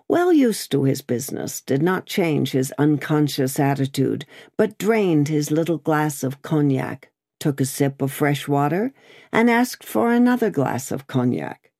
well 0.08 0.32
used 0.32 0.72
to 0.72 0.84
his 0.84 1.02
business, 1.02 1.60
did 1.60 1.82
not 1.82 2.06
change 2.06 2.52
his 2.52 2.72
unconscious 2.78 3.60
attitude, 3.60 4.24
but 4.56 4.78
drained 4.78 5.28
his 5.28 5.50
little 5.50 5.78
glass 5.78 6.22
of 6.22 6.42
cognac, 6.42 7.10
took 7.38 7.60
a 7.60 7.64
sip 7.64 8.02
of 8.02 8.10
fresh 8.10 8.48
water, 8.48 8.92
and 9.32 9.50
asked 9.50 9.84
for 9.84 10.12
another 10.12 10.50
glass 10.50 10.90
of 10.90 11.06
cognac. 11.06 11.70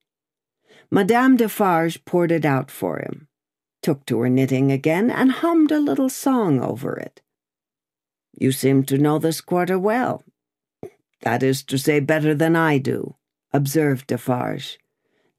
Madame 0.91 1.37
Defarge 1.37 2.05
poured 2.05 2.33
it 2.33 2.45
out 2.45 2.71
for 2.71 2.99
him, 2.99 3.29
took 3.83 4.05
to 4.07 4.21
her 4.21 4.29
knitting 4.29 4.71
again, 4.71 5.11
and 5.11 5.33
hummed 5.33 5.73
a 5.73 5.81
little 5.81 6.09
song 6.09 6.61
over 6.61 6.97
it. 6.97 7.23
You 8.39 8.53
seem 8.53 8.85
to 8.85 8.99
know 8.99 9.19
this 9.19 9.41
quarter 9.41 9.79
well. 9.79 10.23
That 11.23 11.43
is 11.43 11.63
to 11.65 11.79
say, 11.79 12.01
better 12.01 12.35
than 12.35 12.57
I 12.57 12.79
do, 12.79 13.17
observed 13.53 14.07
Defarge. 14.07 14.79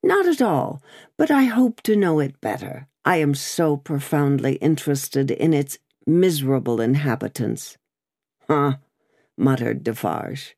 Not 0.03 0.25
at 0.25 0.41
all, 0.41 0.81
but 1.17 1.29
I 1.29 1.43
hope 1.43 1.81
to 1.81 1.95
know 1.95 2.19
it 2.19 2.41
better. 2.41 2.87
I 3.05 3.17
am 3.17 3.35
so 3.35 3.77
profoundly 3.77 4.55
interested 4.55 5.31
in 5.31 5.53
its 5.53 5.77
miserable 6.05 6.81
inhabitants. 6.81 7.77
Huh, 8.47 8.77
muttered 9.37 9.83
Defarge. 9.83 10.55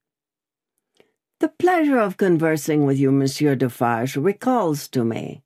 The 1.40 1.50
pleasure 1.50 2.00
of 2.00 2.18
conversing 2.18 2.86
with 2.86 2.98
you, 2.98 3.12
Monsieur 3.12 3.56
Defarge, 3.56 4.16
recalls 4.16 4.88
to 4.90 5.04
me, 5.04 5.44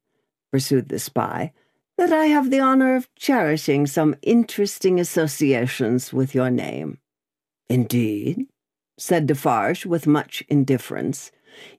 pursued 0.51 0.89
the 0.89 0.99
spy, 0.99 1.53
that 1.97 2.13
I 2.13 2.27
have 2.27 2.51
the 2.51 2.59
honor 2.59 2.95
of 2.95 3.13
cherishing 3.15 3.87
some 3.87 4.15
interesting 4.21 4.99
associations 4.99 6.13
with 6.13 6.35
your 6.35 6.51
name. 6.51 6.99
Indeed, 7.69 8.45
said 8.97 9.25
Defarge 9.25 9.85
with 9.85 10.05
much 10.07 10.43
indifference. 10.47 11.31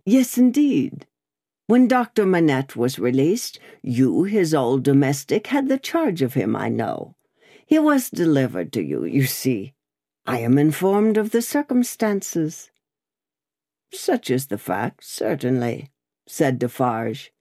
Yes, 0.05 0.37
indeed. 0.37 1.07
When 1.69 1.87
Dr. 1.87 2.25
Manette 2.25 2.77
was 2.77 2.99
released, 2.99 3.61
you, 3.83 4.23
his 4.25 4.55
old 4.55 4.83
domestic, 4.83 5.49
had 5.49 5.69
the 5.69 5.77
charge 5.77 6.23
of 6.23 6.33
him, 6.33 6.57
I 6.57 6.71
know. 6.71 7.15
He 7.67 7.79
was 7.79 8.09
delivered 8.09 8.73
to 8.73 8.83
you, 8.83 9.05
you 9.05 9.27
see. 9.27 9.75
I 10.25 10.39
am 10.39 10.57
informed 10.57 11.19
of 11.19 11.31
the 11.31 11.43
circumstances. 11.43 12.71
Such 13.93 14.31
is 14.31 14.47
the 14.47 14.57
fact, 14.57 15.05
certainly, 15.05 15.91
said 16.27 16.59
Defarge. 16.59 17.35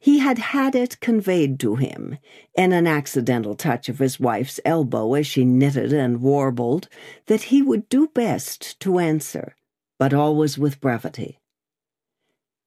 He 0.00 0.18
had 0.18 0.38
had 0.38 0.74
it 0.74 0.98
conveyed 0.98 1.60
to 1.60 1.76
him, 1.76 2.18
in 2.56 2.72
an 2.72 2.88
accidental 2.88 3.54
touch 3.54 3.88
of 3.88 4.00
his 4.00 4.18
wife's 4.18 4.58
elbow 4.64 5.14
as 5.14 5.28
she 5.28 5.44
knitted 5.44 5.92
and 5.92 6.20
warbled, 6.20 6.88
that 7.26 7.42
he 7.42 7.62
would 7.62 7.88
do 7.88 8.08
best 8.08 8.80
to 8.80 8.98
answer, 8.98 9.54
but 10.00 10.12
always 10.12 10.58
with 10.58 10.80
brevity. 10.80 11.38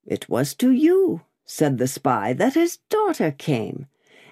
It 0.06 0.30
was 0.30 0.54
to 0.56 0.72
you, 0.72 1.22
said 1.46 1.78
the 1.78 1.88
spy, 1.88 2.34
that 2.34 2.56
his 2.56 2.78
daughter 2.90 3.32
came, 3.32 3.88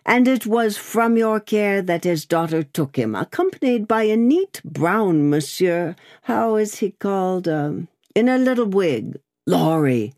and 0.05 0.27
it 0.27 0.45
was 0.45 0.77
from 0.77 1.17
your 1.17 1.39
care 1.39 1.81
that 1.81 2.03
his 2.03 2.25
daughter 2.25 2.63
took 2.63 2.95
him, 2.95 3.15
accompanied 3.15 3.87
by 3.87 4.03
a 4.03 4.17
neat 4.17 4.61
brown 4.63 5.29
monsieur, 5.29 5.95
how 6.23 6.55
is 6.55 6.75
he 6.75 6.91
called, 6.91 7.47
um, 7.47 7.87
in 8.15 8.27
a 8.27 8.37
little 8.37 8.65
wig, 8.65 9.19
Lorry, 9.45 10.13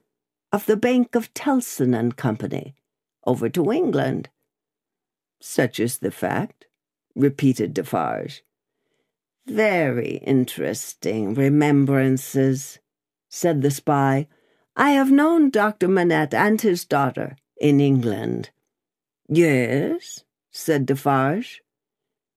of 0.51 0.65
the 0.65 0.77
Bank 0.77 1.15
of 1.15 1.33
Tellson 1.33 1.97
and 1.97 2.15
Company, 2.15 2.75
over 3.25 3.49
to 3.49 3.71
England. 3.71 4.29
Such 5.41 5.79
is 5.79 5.97
the 5.97 6.11
fact, 6.11 6.67
repeated 7.15 7.73
Defarge. 7.73 8.43
Very 9.45 10.21
interesting 10.25 11.33
remembrances, 11.33 12.79
said 13.29 13.61
the 13.61 13.71
spy, 13.71 14.27
I 14.75 14.91
have 14.91 15.11
known 15.11 15.49
Dr. 15.49 15.87
Manette 15.87 16.33
and 16.33 16.61
his 16.61 16.85
daughter 16.85 17.37
in 17.59 17.79
England. 17.79 18.49
Yes, 19.27 20.23
said 20.51 20.85
Defarge. 20.85 21.61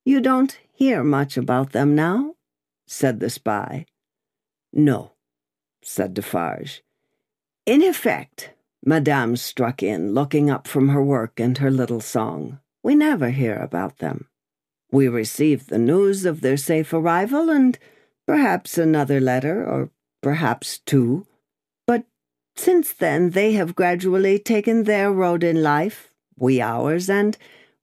You 0.05 0.21
don't 0.21 0.59
hear 0.73 1.03
much 1.03 1.37
about 1.37 1.73
them 1.73 1.95
now? 1.95 2.35
said 2.87 3.21
the 3.21 3.31
spy. 3.31 3.87
No, 4.73 5.13
said 5.83 6.15
Defarge. 6.15 6.83
In 7.67 7.83
effect, 7.83 8.51
Madame 8.85 9.37
struck 9.37 9.83
in, 9.83 10.13
looking 10.13 10.51
up 10.51 10.69
from 10.69 10.91
her 10.91 11.03
work 11.03 11.41
and 11.41 11.57
her 11.59 11.71
little 11.71 12.01
song. 12.01 12.59
We 12.83 12.95
never 12.95 13.31
hear 13.31 13.57
about 13.57 13.99
them. 13.99 14.29
We 14.91 15.09
receive 15.09 15.69
the 15.69 15.79
news 15.79 16.27
of 16.27 16.41
their 16.41 16.59
safe 16.59 16.93
arrival 16.93 17.49
and 17.49 17.79
perhaps 18.27 18.77
another 18.77 19.21
letter, 19.21 19.65
or 19.65 19.91
perhaps 20.21 20.79
two, 20.79 21.27
since 22.57 22.93
then, 22.93 23.31
they 23.31 23.53
have 23.53 23.75
gradually 23.75 24.39
taken 24.39 24.85
their 24.85 25.13
road 25.13 25.43
in 25.43 25.63
life, 25.63 26.15
we 26.37 26.61
ours, 26.61 27.11
and 27.11 27.37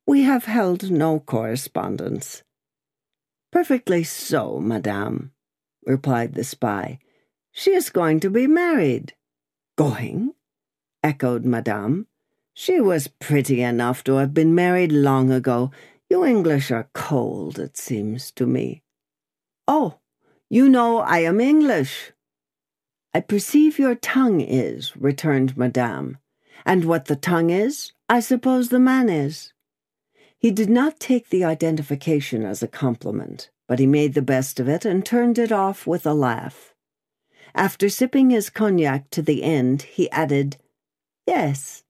we 0.05 0.23
have 0.23 0.45
held 0.45 0.89
no 0.89 1.19
correspondence. 1.19 2.43
Perfectly 3.51 4.03
so, 4.03 4.59
madame, 4.59 5.31
replied 5.85 6.33
the 6.33 6.43
spy. 6.43 6.99
She 7.51 7.71
is 7.71 7.89
going 7.89 8.19
to 8.21 8.29
be 8.29 8.47
married. 8.47 9.13
Going? 9.77 10.33
echoed 11.03 11.43
madame. 11.45 12.07
She 12.53 12.79
was 12.79 13.07
pretty 13.07 13.61
enough 13.61 14.03
to 14.05 14.15
have 14.15 14.33
been 14.33 14.53
married 14.53 14.91
long 14.91 15.31
ago. 15.31 15.71
You 16.09 16.25
English 16.25 16.71
are 16.71 16.89
cold, 16.93 17.59
it 17.59 17.77
seems 17.77 18.31
to 18.31 18.45
me. 18.45 18.83
Oh, 19.67 19.99
you 20.49 20.67
know 20.69 20.99
I 20.99 21.19
am 21.19 21.39
English, 21.39 22.11
I 23.13 23.19
perceive 23.19 23.77
your 23.77 23.95
tongue 23.95 24.39
is, 24.39 24.95
returned 24.95 25.57
Madame. 25.57 26.17
And 26.65 26.85
what 26.85 27.05
the 27.05 27.15
tongue 27.15 27.49
is, 27.49 27.91
I 28.07 28.19
suppose 28.19 28.69
the 28.69 28.79
man 28.79 29.09
is. 29.09 29.51
He 30.37 30.51
did 30.51 30.69
not 30.69 30.99
take 30.99 31.29
the 31.29 31.43
identification 31.43 32.45
as 32.45 32.63
a 32.63 32.67
compliment, 32.67 33.49
but 33.67 33.79
he 33.79 33.87
made 33.87 34.13
the 34.13 34.21
best 34.21 34.59
of 34.59 34.69
it 34.69 34.85
and 34.85 35.05
turned 35.05 35.37
it 35.37 35.51
off 35.51 35.85
with 35.85 36.05
a 36.05 36.13
laugh. 36.13 36.73
After 37.53 37.89
sipping 37.89 38.29
his 38.29 38.49
cognac 38.49 39.09
to 39.11 39.21
the 39.21 39.43
end, 39.43 39.83
he 39.83 40.09
added, 40.11 40.57
Yes, 41.27 41.83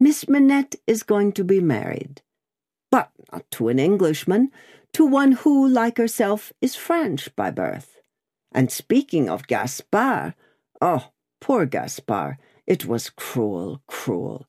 Miss 0.00 0.28
Manette 0.28 0.76
is 0.86 1.02
going 1.02 1.32
to 1.32 1.44
be 1.44 1.60
married. 1.60 2.22
But 2.90 3.10
not 3.30 3.50
to 3.52 3.68
an 3.68 3.78
Englishman, 3.78 4.50
to 4.94 5.06
one 5.06 5.32
who, 5.32 5.68
like 5.68 5.98
herself, 5.98 6.52
is 6.60 6.74
French 6.74 7.34
by 7.36 7.50
birth. 7.50 7.98
And 8.52 8.70
speaking 8.70 9.28
of 9.28 9.46
Gaspard, 9.46 10.34
Oh, 10.84 11.10
poor 11.40 11.64
Gaspard! 11.64 12.38
It 12.66 12.86
was 12.86 13.08
cruel, 13.08 13.82
cruel. 13.86 14.46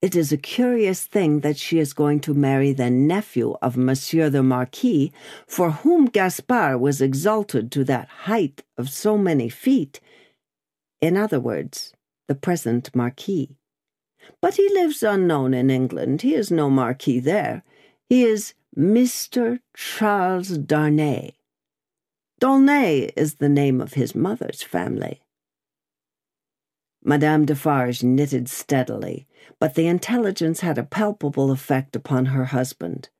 It 0.00 0.14
is 0.14 0.30
a 0.30 0.36
curious 0.36 1.04
thing 1.04 1.40
that 1.40 1.56
she 1.56 1.80
is 1.80 1.92
going 1.92 2.20
to 2.20 2.32
marry 2.32 2.72
the 2.72 2.90
nephew 2.90 3.56
of 3.60 3.76
Monsieur 3.76 4.30
the 4.30 4.44
Marquis, 4.44 5.10
for 5.48 5.72
whom 5.72 6.04
Gaspard 6.06 6.78
was 6.78 7.00
exalted 7.00 7.72
to 7.72 7.82
that 7.86 8.06
height 8.06 8.62
of 8.78 8.88
so 8.88 9.18
many 9.18 9.48
feet. 9.48 9.98
In 11.00 11.16
other 11.16 11.40
words, 11.40 11.92
the 12.28 12.36
present 12.36 12.94
Marquis. 12.94 13.56
But 14.40 14.54
he 14.54 14.68
lives 14.74 15.02
unknown 15.02 15.54
in 15.54 15.70
England. 15.70 16.22
He 16.22 16.36
is 16.36 16.52
no 16.52 16.70
Marquis 16.70 17.18
there. 17.18 17.64
He 18.08 18.22
is 18.22 18.54
Mr. 18.78 19.58
Charles 19.76 20.56
Darnay. 20.56 21.32
D'Aulnais 22.38 23.10
is 23.16 23.36
the 23.36 23.48
name 23.48 23.80
of 23.80 23.94
his 23.94 24.14
mother's 24.14 24.62
family. 24.62 25.23
Madame 27.06 27.44
Defarge 27.44 28.02
knitted 28.02 28.48
steadily, 28.48 29.26
but 29.60 29.74
the 29.74 29.86
intelligence 29.86 30.60
had 30.60 30.78
a 30.78 30.82
palpable 30.82 31.50
effect 31.50 31.94
upon 31.94 32.26
her 32.26 32.46
husband. 32.46 33.10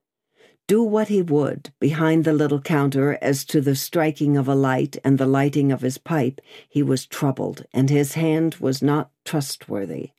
Do 0.66 0.83
what 0.83 1.09
he 1.09 1.20
would, 1.20 1.70
behind 1.79 2.25
the 2.25 2.33
little 2.33 2.62
counter, 2.62 3.18
as 3.20 3.44
to 3.44 3.61
the 3.61 3.77
striking 3.77 4.38
of 4.38 4.49
a 4.49 4.55
light 4.55 4.97
and 5.05 5.18
the 5.18 5.27
lighting 5.27 5.70
of 5.70 5.83
his 5.83 5.99
pipe, 5.99 6.40
he 6.66 6.83
was 6.83 7.05
troubled, 7.05 7.66
and 7.75 7.90
his 7.90 8.14
hand 8.14 8.55
was 8.55 8.81
not 8.81 9.11
trustworthy. 9.27 10.12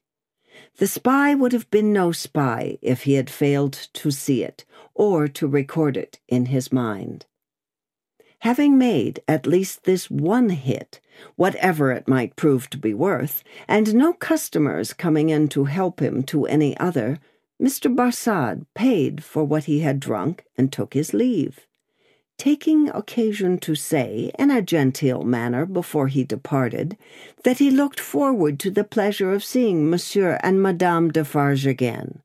The 0.78 0.86
spy 0.86 1.34
would 1.34 1.52
have 1.52 1.72
been 1.72 1.92
no 1.92 2.12
spy 2.12 2.78
if 2.84 3.04
he 3.04 3.16
had 3.16 3.32
failed 3.32 3.74
to 3.94 4.12
see 4.12 4.44
it, 4.44 4.64
or 4.94 5.28
to 5.30 5.48
record 5.48 5.98
it 5.98 6.20
in 6.28 6.46
his 6.46 6.72
mind. 6.72 7.26
Having 8.46 8.78
made 8.78 9.22
at 9.28 9.48
least 9.48 9.86
this 9.86 10.12
one 10.12 10.50
hit, 10.50 11.00
whatever 11.36 11.92
it 11.92 12.08
might 12.08 12.36
prove 12.36 12.70
to 12.70 12.78
be 12.78 12.94
worth, 12.94 13.44
and 13.68 13.96
no 13.96 14.14
customers 14.14 14.94
coming 14.94 15.30
in 15.30 15.48
to 15.48 15.64
help 15.64 16.00
him 16.00 16.22
to 16.26 16.46
any 16.46 16.78
other, 16.78 17.18
Mr. 17.60 17.92
Barsad 17.92 18.68
paid 18.76 19.24
for 19.24 19.44
what 19.44 19.64
he 19.64 19.80
had 19.80 20.00
drunk 20.00 20.46
and 20.60 20.72
took 20.72 20.94
his 20.94 21.12
leave, 21.12 21.66
taking 22.38 22.88
occasion 22.90 23.58
to 23.58 23.74
say, 23.74 24.32
in 24.38 24.52
a 24.52 24.62
genteel 24.62 25.24
manner 25.24 25.66
before 25.66 26.08
he 26.08 26.24
departed, 26.24 26.96
that 27.46 27.58
he 27.58 27.72
looked 27.72 28.00
forward 28.00 28.60
to 28.60 28.70
the 28.70 28.84
pleasure 28.84 29.34
of 29.34 29.44
seeing 29.44 29.90
Monsieur 29.90 30.38
and 30.44 30.62
Madame 30.62 31.10
Defarge 31.10 31.66
again. 31.66 32.22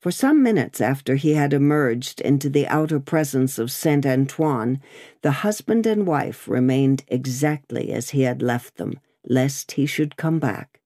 For 0.00 0.12
some 0.12 0.44
minutes 0.44 0.80
after 0.80 1.16
he 1.16 1.34
had 1.34 1.52
emerged 1.52 2.20
into 2.20 2.48
the 2.48 2.68
outer 2.68 3.00
presence 3.00 3.58
of 3.58 3.72
Saint 3.72 4.06
Antoine, 4.06 4.80
the 5.22 5.42
husband 5.42 5.86
and 5.86 6.06
wife 6.06 6.46
remained 6.46 7.04
exactly 7.08 7.92
as 7.92 8.10
he 8.10 8.22
had 8.22 8.40
left 8.40 8.76
them, 8.76 9.00
lest 9.24 9.72
he 9.72 9.86
should 9.86 10.16
come 10.16 10.38
back. 10.38 10.80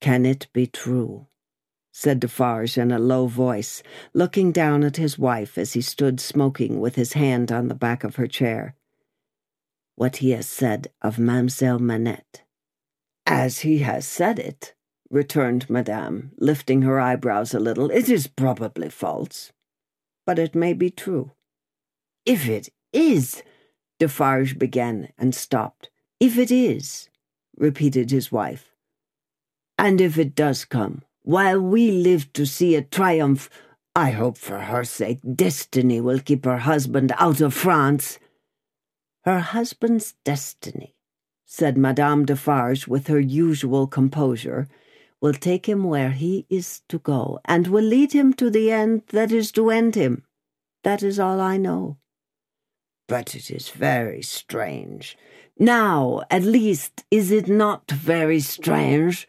Can 0.00 0.26
it 0.26 0.48
be 0.52 0.66
true? 0.66 1.28
said 1.92 2.20
Defarge 2.20 2.76
in 2.76 2.92
a 2.92 2.98
low 2.98 3.26
voice, 3.26 3.82
looking 4.12 4.52
down 4.52 4.84
at 4.84 4.96
his 4.96 5.18
wife 5.18 5.56
as 5.56 5.72
he 5.72 5.80
stood 5.80 6.20
smoking 6.20 6.78
with 6.78 6.96
his 6.96 7.14
hand 7.14 7.50
on 7.50 7.68
the 7.68 7.74
back 7.74 8.04
of 8.04 8.16
her 8.16 8.26
chair. 8.26 8.74
What 9.96 10.18
he 10.18 10.30
has 10.32 10.46
said 10.46 10.88
of 11.00 11.18
Mamselle 11.18 11.80
Manette. 11.80 12.42
As 13.26 13.60
he 13.60 13.78
has 13.78 14.06
said 14.06 14.38
it, 14.38 14.74
returned 15.10 15.68
Madame, 15.68 16.30
lifting 16.38 16.82
her 16.82 17.00
eyebrows 17.00 17.52
a 17.52 17.60
little. 17.60 17.90
It 17.90 18.08
is 18.08 18.26
probably 18.26 18.88
false, 18.88 19.52
but 20.24 20.38
it 20.38 20.54
may 20.54 20.72
be 20.72 20.90
true. 20.90 21.32
If 22.24 22.48
it 22.48 22.68
is, 22.92 23.42
Defarge 23.98 24.58
began 24.58 25.12
and 25.18 25.34
stopped. 25.34 25.90
If 26.20 26.38
it 26.38 26.50
is, 26.50 27.08
repeated 27.56 28.10
his 28.10 28.30
wife. 28.30 28.72
And 29.78 30.00
if 30.00 30.16
it 30.18 30.34
does 30.34 30.64
come, 30.64 31.02
while 31.22 31.60
we 31.60 31.90
live 31.90 32.32
to 32.34 32.46
see 32.46 32.74
a 32.74 32.82
triumph, 32.82 33.50
I 33.96 34.10
hope 34.10 34.38
for 34.38 34.58
her 34.60 34.84
sake 34.84 35.20
destiny 35.34 36.00
will 36.00 36.20
keep 36.20 36.44
her 36.44 36.58
husband 36.58 37.12
out 37.18 37.40
of 37.40 37.52
France. 37.52 38.18
Her 39.24 39.40
husband's 39.40 40.14
destiny, 40.24 40.94
said 41.44 41.76
Madame 41.76 42.24
Defarge 42.24 42.86
with 42.86 43.08
her 43.08 43.20
usual 43.20 43.86
composure, 43.86 44.68
will 45.20 45.34
take 45.34 45.68
him 45.68 45.84
where 45.84 46.10
he 46.10 46.46
is 46.48 46.82
to 46.88 46.98
go, 46.98 47.40
and 47.44 47.66
will 47.66 47.84
lead 47.84 48.12
him 48.12 48.32
to 48.34 48.50
the 48.50 48.70
end 48.70 49.02
that 49.08 49.32
is 49.32 49.52
to 49.52 49.70
end 49.70 49.94
him. 49.94 50.24
That 50.82 51.02
is 51.02 51.18
all 51.18 51.40
I 51.40 51.56
know. 51.56 51.98
But 53.06 53.34
it 53.34 53.50
is 53.50 53.70
very 53.70 54.22
strange. 54.22 55.18
Now, 55.58 56.22
at 56.30 56.42
least, 56.42 57.04
is 57.10 57.30
it 57.30 57.48
not 57.48 57.90
very 57.90 58.40
strange? 58.40 59.28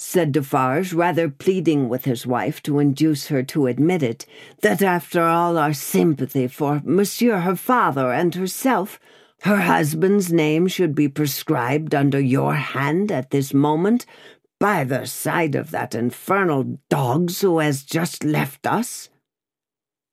said 0.00 0.30
Defarge, 0.32 0.92
rather 0.92 1.28
pleading 1.28 1.88
with 1.88 2.04
his 2.04 2.24
wife 2.24 2.62
to 2.62 2.78
induce 2.78 3.26
her 3.28 3.42
to 3.42 3.66
admit 3.66 4.02
it, 4.02 4.24
that 4.62 4.80
after 4.80 5.22
all 5.22 5.58
our 5.58 5.72
sympathy 5.72 6.46
for 6.46 6.80
Monsieur 6.84 7.40
her 7.40 7.56
father 7.56 8.12
and 8.12 8.34
herself, 8.34 9.00
her 9.42 9.56
husband's 9.56 10.32
name 10.32 10.66
should 10.66 10.94
be 10.94 11.08
prescribed 11.08 11.94
under 11.94 12.20
your 12.20 12.54
hand 12.54 13.12
at 13.12 13.30
this 13.30 13.52
moment 13.52 14.06
by 14.60 14.84
the 14.84 15.06
side 15.06 15.54
of 15.54 15.70
that 15.70 15.94
infernal 15.94 16.78
dog's 16.88 17.40
who 17.40 17.58
has 17.58 17.82
just 17.82 18.24
left 18.24 18.66
us? 18.66 19.08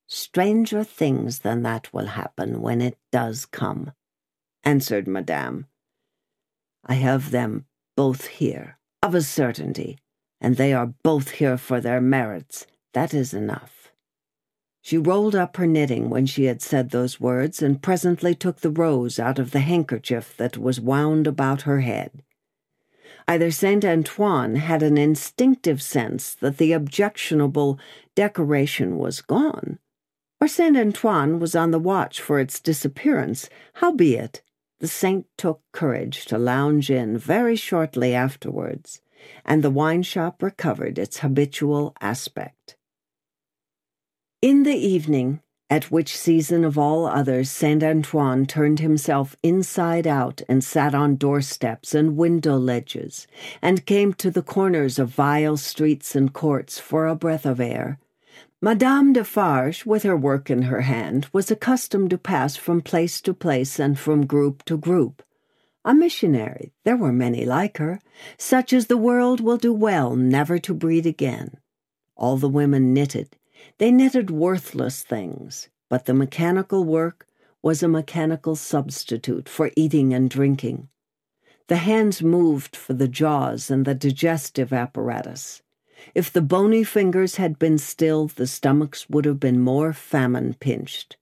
Stranger 0.06 0.84
things 0.84 1.40
than 1.40 1.62
that 1.62 1.92
will 1.92 2.06
happen 2.06 2.60
when 2.60 2.80
it 2.80 2.96
does 3.10 3.44
come, 3.44 3.92
answered 4.62 5.08
Madame. 5.08 5.66
I 6.84 6.94
have 6.94 7.32
them 7.32 7.66
both 7.96 8.26
here, 8.26 8.78
of 9.02 9.14
a 9.14 9.22
certainty, 9.22 9.98
and 10.40 10.56
they 10.56 10.72
are 10.72 10.94
both 11.02 11.30
here 11.32 11.58
for 11.58 11.80
their 11.80 12.00
merits. 12.00 12.66
That 12.94 13.12
is 13.12 13.34
enough. 13.34 13.90
She 14.80 14.96
rolled 14.96 15.34
up 15.34 15.56
her 15.56 15.66
knitting 15.66 16.08
when 16.08 16.26
she 16.26 16.44
had 16.44 16.62
said 16.62 16.90
those 16.90 17.18
words, 17.20 17.60
and 17.60 17.82
presently 17.82 18.36
took 18.36 18.60
the 18.60 18.70
rose 18.70 19.18
out 19.18 19.40
of 19.40 19.50
the 19.50 19.60
handkerchief 19.60 20.36
that 20.36 20.56
was 20.56 20.80
wound 20.80 21.26
about 21.26 21.62
her 21.62 21.80
head. 21.80 22.22
Either 23.28 23.50
Saint 23.50 23.84
Antoine 23.84 24.54
had 24.56 24.82
an 24.82 24.96
instinctive 24.96 25.82
sense 25.82 26.34
that 26.34 26.58
the 26.58 26.72
objectionable 26.72 27.78
decoration 28.14 28.98
was 28.98 29.20
gone, 29.20 29.78
or 30.40 30.46
Saint 30.46 30.76
Antoine 30.76 31.40
was 31.40 31.56
on 31.56 31.72
the 31.72 31.78
watch 31.78 32.20
for 32.20 32.38
its 32.38 32.60
disappearance. 32.60 33.48
Howbeit, 33.74 34.42
the 34.78 34.86
saint 34.86 35.26
took 35.36 35.62
courage 35.72 36.26
to 36.26 36.38
lounge 36.38 36.90
in 36.90 37.16
very 37.18 37.56
shortly 37.56 38.14
afterwards, 38.14 39.00
and 39.44 39.64
the 39.64 39.70
wine 39.70 40.02
shop 40.02 40.42
recovered 40.42 40.98
its 40.98 41.20
habitual 41.20 41.94
aspect. 42.00 42.76
In 44.42 44.62
the 44.62 44.76
evening, 44.76 45.40
at 45.68 45.90
which 45.90 46.16
season 46.16 46.64
of 46.64 46.78
all 46.78 47.06
others 47.06 47.50
Saint 47.50 47.82
Antoine 47.82 48.46
turned 48.46 48.80
himself 48.80 49.36
inside 49.42 50.06
out 50.06 50.42
and 50.48 50.62
sat 50.62 50.94
on 50.94 51.16
doorsteps 51.16 51.94
and 51.94 52.16
window 52.16 52.56
ledges, 52.56 53.26
and 53.60 53.86
came 53.86 54.12
to 54.14 54.30
the 54.30 54.42
corners 54.42 54.98
of 54.98 55.08
vile 55.08 55.56
streets 55.56 56.14
and 56.14 56.32
courts 56.32 56.78
for 56.78 57.06
a 57.06 57.16
breath 57.16 57.44
of 57.44 57.60
air, 57.60 57.98
Madame 58.62 59.12
Defarge, 59.12 59.84
with 59.84 60.02
her 60.02 60.16
work 60.16 60.50
in 60.50 60.62
her 60.62 60.80
hand, 60.80 61.28
was 61.30 61.50
accustomed 61.50 62.08
to 62.08 62.16
pass 62.16 62.56
from 62.56 62.80
place 62.80 63.20
to 63.20 63.34
place 63.34 63.78
and 63.78 63.98
from 63.98 64.26
group 64.26 64.64
to 64.64 64.78
group. 64.78 65.22
A 65.84 65.94
missionary, 65.94 66.72
there 66.82 66.96
were 66.96 67.12
many 67.12 67.44
like 67.44 67.76
her, 67.76 68.00
such 68.38 68.72
as 68.72 68.86
the 68.86 68.96
world 68.96 69.40
will 69.40 69.58
do 69.58 69.74
well 69.74 70.16
never 70.16 70.58
to 70.58 70.72
breed 70.72 71.04
again. 71.04 71.58
All 72.16 72.38
the 72.38 72.48
women 72.48 72.94
knitted. 72.94 73.36
They 73.78 73.92
netted 73.92 74.30
worthless 74.30 75.02
things, 75.02 75.68
but 75.90 76.06
the 76.06 76.14
mechanical 76.14 76.84
work 76.84 77.26
was 77.62 77.82
a 77.82 77.88
mechanical 77.88 78.56
substitute 78.56 79.48
for 79.48 79.70
eating 79.76 80.14
and 80.14 80.30
drinking. 80.30 80.88
The 81.68 81.76
hands 81.76 82.22
moved 82.22 82.74
for 82.74 82.94
the 82.94 83.08
jaws 83.08 83.70
and 83.70 83.84
the 83.84 83.94
digestive 83.94 84.72
apparatus. 84.72 85.62
If 86.14 86.32
the 86.32 86.42
bony 86.42 86.84
fingers 86.84 87.36
had 87.36 87.58
been 87.58 87.76
still, 87.78 88.28
the 88.28 88.46
stomachs 88.46 89.10
would 89.10 89.24
have 89.24 89.40
been 89.40 89.60
more 89.60 89.92
famine 89.92 90.54
pinched. 90.54 91.16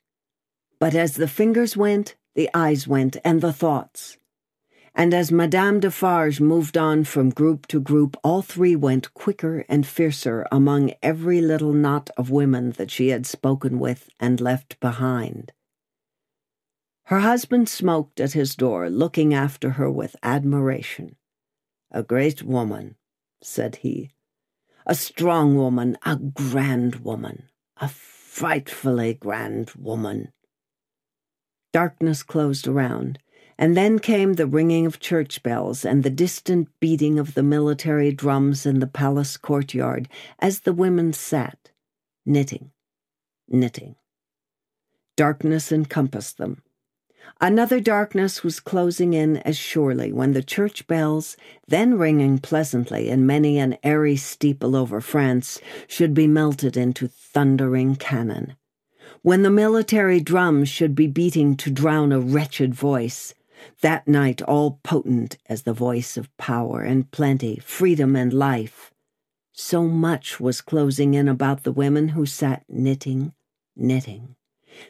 But 0.78 0.94
as 0.94 1.14
the 1.14 1.28
fingers 1.28 1.76
went, 1.76 2.14
the 2.34 2.50
eyes 2.52 2.86
went, 2.86 3.16
and 3.24 3.40
the 3.40 3.52
thoughts. 3.52 4.18
And 4.94 5.12
as 5.12 5.32
Madame 5.32 5.80
Defarge 5.80 6.40
moved 6.40 6.78
on 6.78 7.02
from 7.04 7.30
group 7.30 7.66
to 7.66 7.80
group, 7.80 8.16
all 8.22 8.42
three 8.42 8.76
went 8.76 9.12
quicker 9.12 9.64
and 9.68 9.84
fiercer 9.84 10.46
among 10.52 10.92
every 11.02 11.40
little 11.40 11.72
knot 11.72 12.10
of 12.16 12.30
women 12.30 12.70
that 12.72 12.92
she 12.92 13.08
had 13.08 13.26
spoken 13.26 13.80
with 13.80 14.08
and 14.20 14.40
left 14.40 14.78
behind. 14.78 15.52
Her 17.06 17.20
husband 17.20 17.68
smoked 17.68 18.20
at 18.20 18.32
his 18.32 18.54
door, 18.54 18.88
looking 18.88 19.34
after 19.34 19.70
her 19.70 19.90
with 19.90 20.16
admiration. 20.22 21.16
A 21.90 22.02
great 22.02 22.42
woman, 22.42 22.96
said 23.42 23.76
he 23.76 24.10
a 24.86 24.94
strong 24.94 25.56
woman, 25.56 25.96
a 26.04 26.16
grand 26.16 26.96
woman, 26.96 27.48
a 27.78 27.88
frightfully 27.88 29.14
grand 29.14 29.72
woman. 29.78 30.32
Darkness 31.72 32.22
closed 32.22 32.68
around, 32.68 33.18
and 33.58 33.76
then 33.76 33.98
came 33.98 34.34
the 34.34 34.46
ringing 34.46 34.86
of 34.86 35.00
church 35.00 35.42
bells 35.42 35.84
and 35.84 36.02
the 36.02 36.10
distant 36.10 36.68
beating 36.80 37.18
of 37.18 37.34
the 37.34 37.42
military 37.42 38.12
drums 38.12 38.66
in 38.66 38.80
the 38.80 38.86
palace 38.86 39.36
courtyard 39.36 40.08
as 40.38 40.60
the 40.60 40.72
women 40.72 41.12
sat, 41.12 41.70
knitting, 42.26 42.70
knitting. 43.48 43.96
Darkness 45.16 45.70
encompassed 45.70 46.38
them. 46.38 46.62
Another 47.40 47.80
darkness 47.80 48.42
was 48.42 48.60
closing 48.60 49.12
in 49.12 49.38
as 49.38 49.56
surely 49.56 50.12
when 50.12 50.32
the 50.32 50.42
church 50.42 50.86
bells, 50.86 51.36
then 51.66 51.98
ringing 51.98 52.38
pleasantly 52.38 53.08
in 53.08 53.26
many 53.26 53.58
an 53.58 53.76
airy 53.82 54.16
steeple 54.16 54.76
over 54.76 55.00
France, 55.00 55.60
should 55.88 56.14
be 56.14 56.26
melted 56.26 56.76
into 56.76 57.08
thundering 57.08 57.96
cannon. 57.96 58.56
When 59.22 59.42
the 59.42 59.50
military 59.50 60.20
drums 60.20 60.68
should 60.68 60.94
be 60.94 61.06
beating 61.06 61.56
to 61.56 61.70
drown 61.70 62.12
a 62.12 62.20
wretched 62.20 62.74
voice, 62.74 63.34
that 63.80 64.06
night 64.08 64.42
all 64.42 64.80
potent 64.82 65.38
as 65.48 65.62
the 65.62 65.72
voice 65.72 66.16
of 66.16 66.34
power 66.36 66.82
and 66.82 67.10
plenty, 67.10 67.56
freedom 67.56 68.16
and 68.16 68.32
life. 68.32 68.92
So 69.52 69.84
much 69.84 70.40
was 70.40 70.60
closing 70.60 71.14
in 71.14 71.28
about 71.28 71.62
the 71.62 71.72
women 71.72 72.08
who 72.08 72.26
sat 72.26 72.64
knitting, 72.68 73.32
knitting 73.76 74.36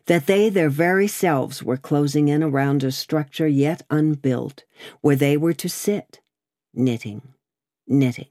that 0.06 0.26
they 0.26 0.48
their 0.48 0.70
very 0.70 1.08
selves 1.08 1.62
were 1.62 1.76
closing 1.76 2.28
in 2.28 2.42
around 2.42 2.82
a 2.82 2.92
structure 2.92 3.46
yet 3.46 3.82
unbuilt, 3.90 4.64
where 5.00 5.16
they 5.16 5.36
were 5.36 5.52
to 5.54 5.68
sit, 5.68 6.20
knitting, 6.72 7.34
knitting, 7.86 8.28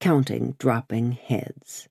counting 0.00 0.54
dropping 0.58 1.12
heads. 1.12 1.88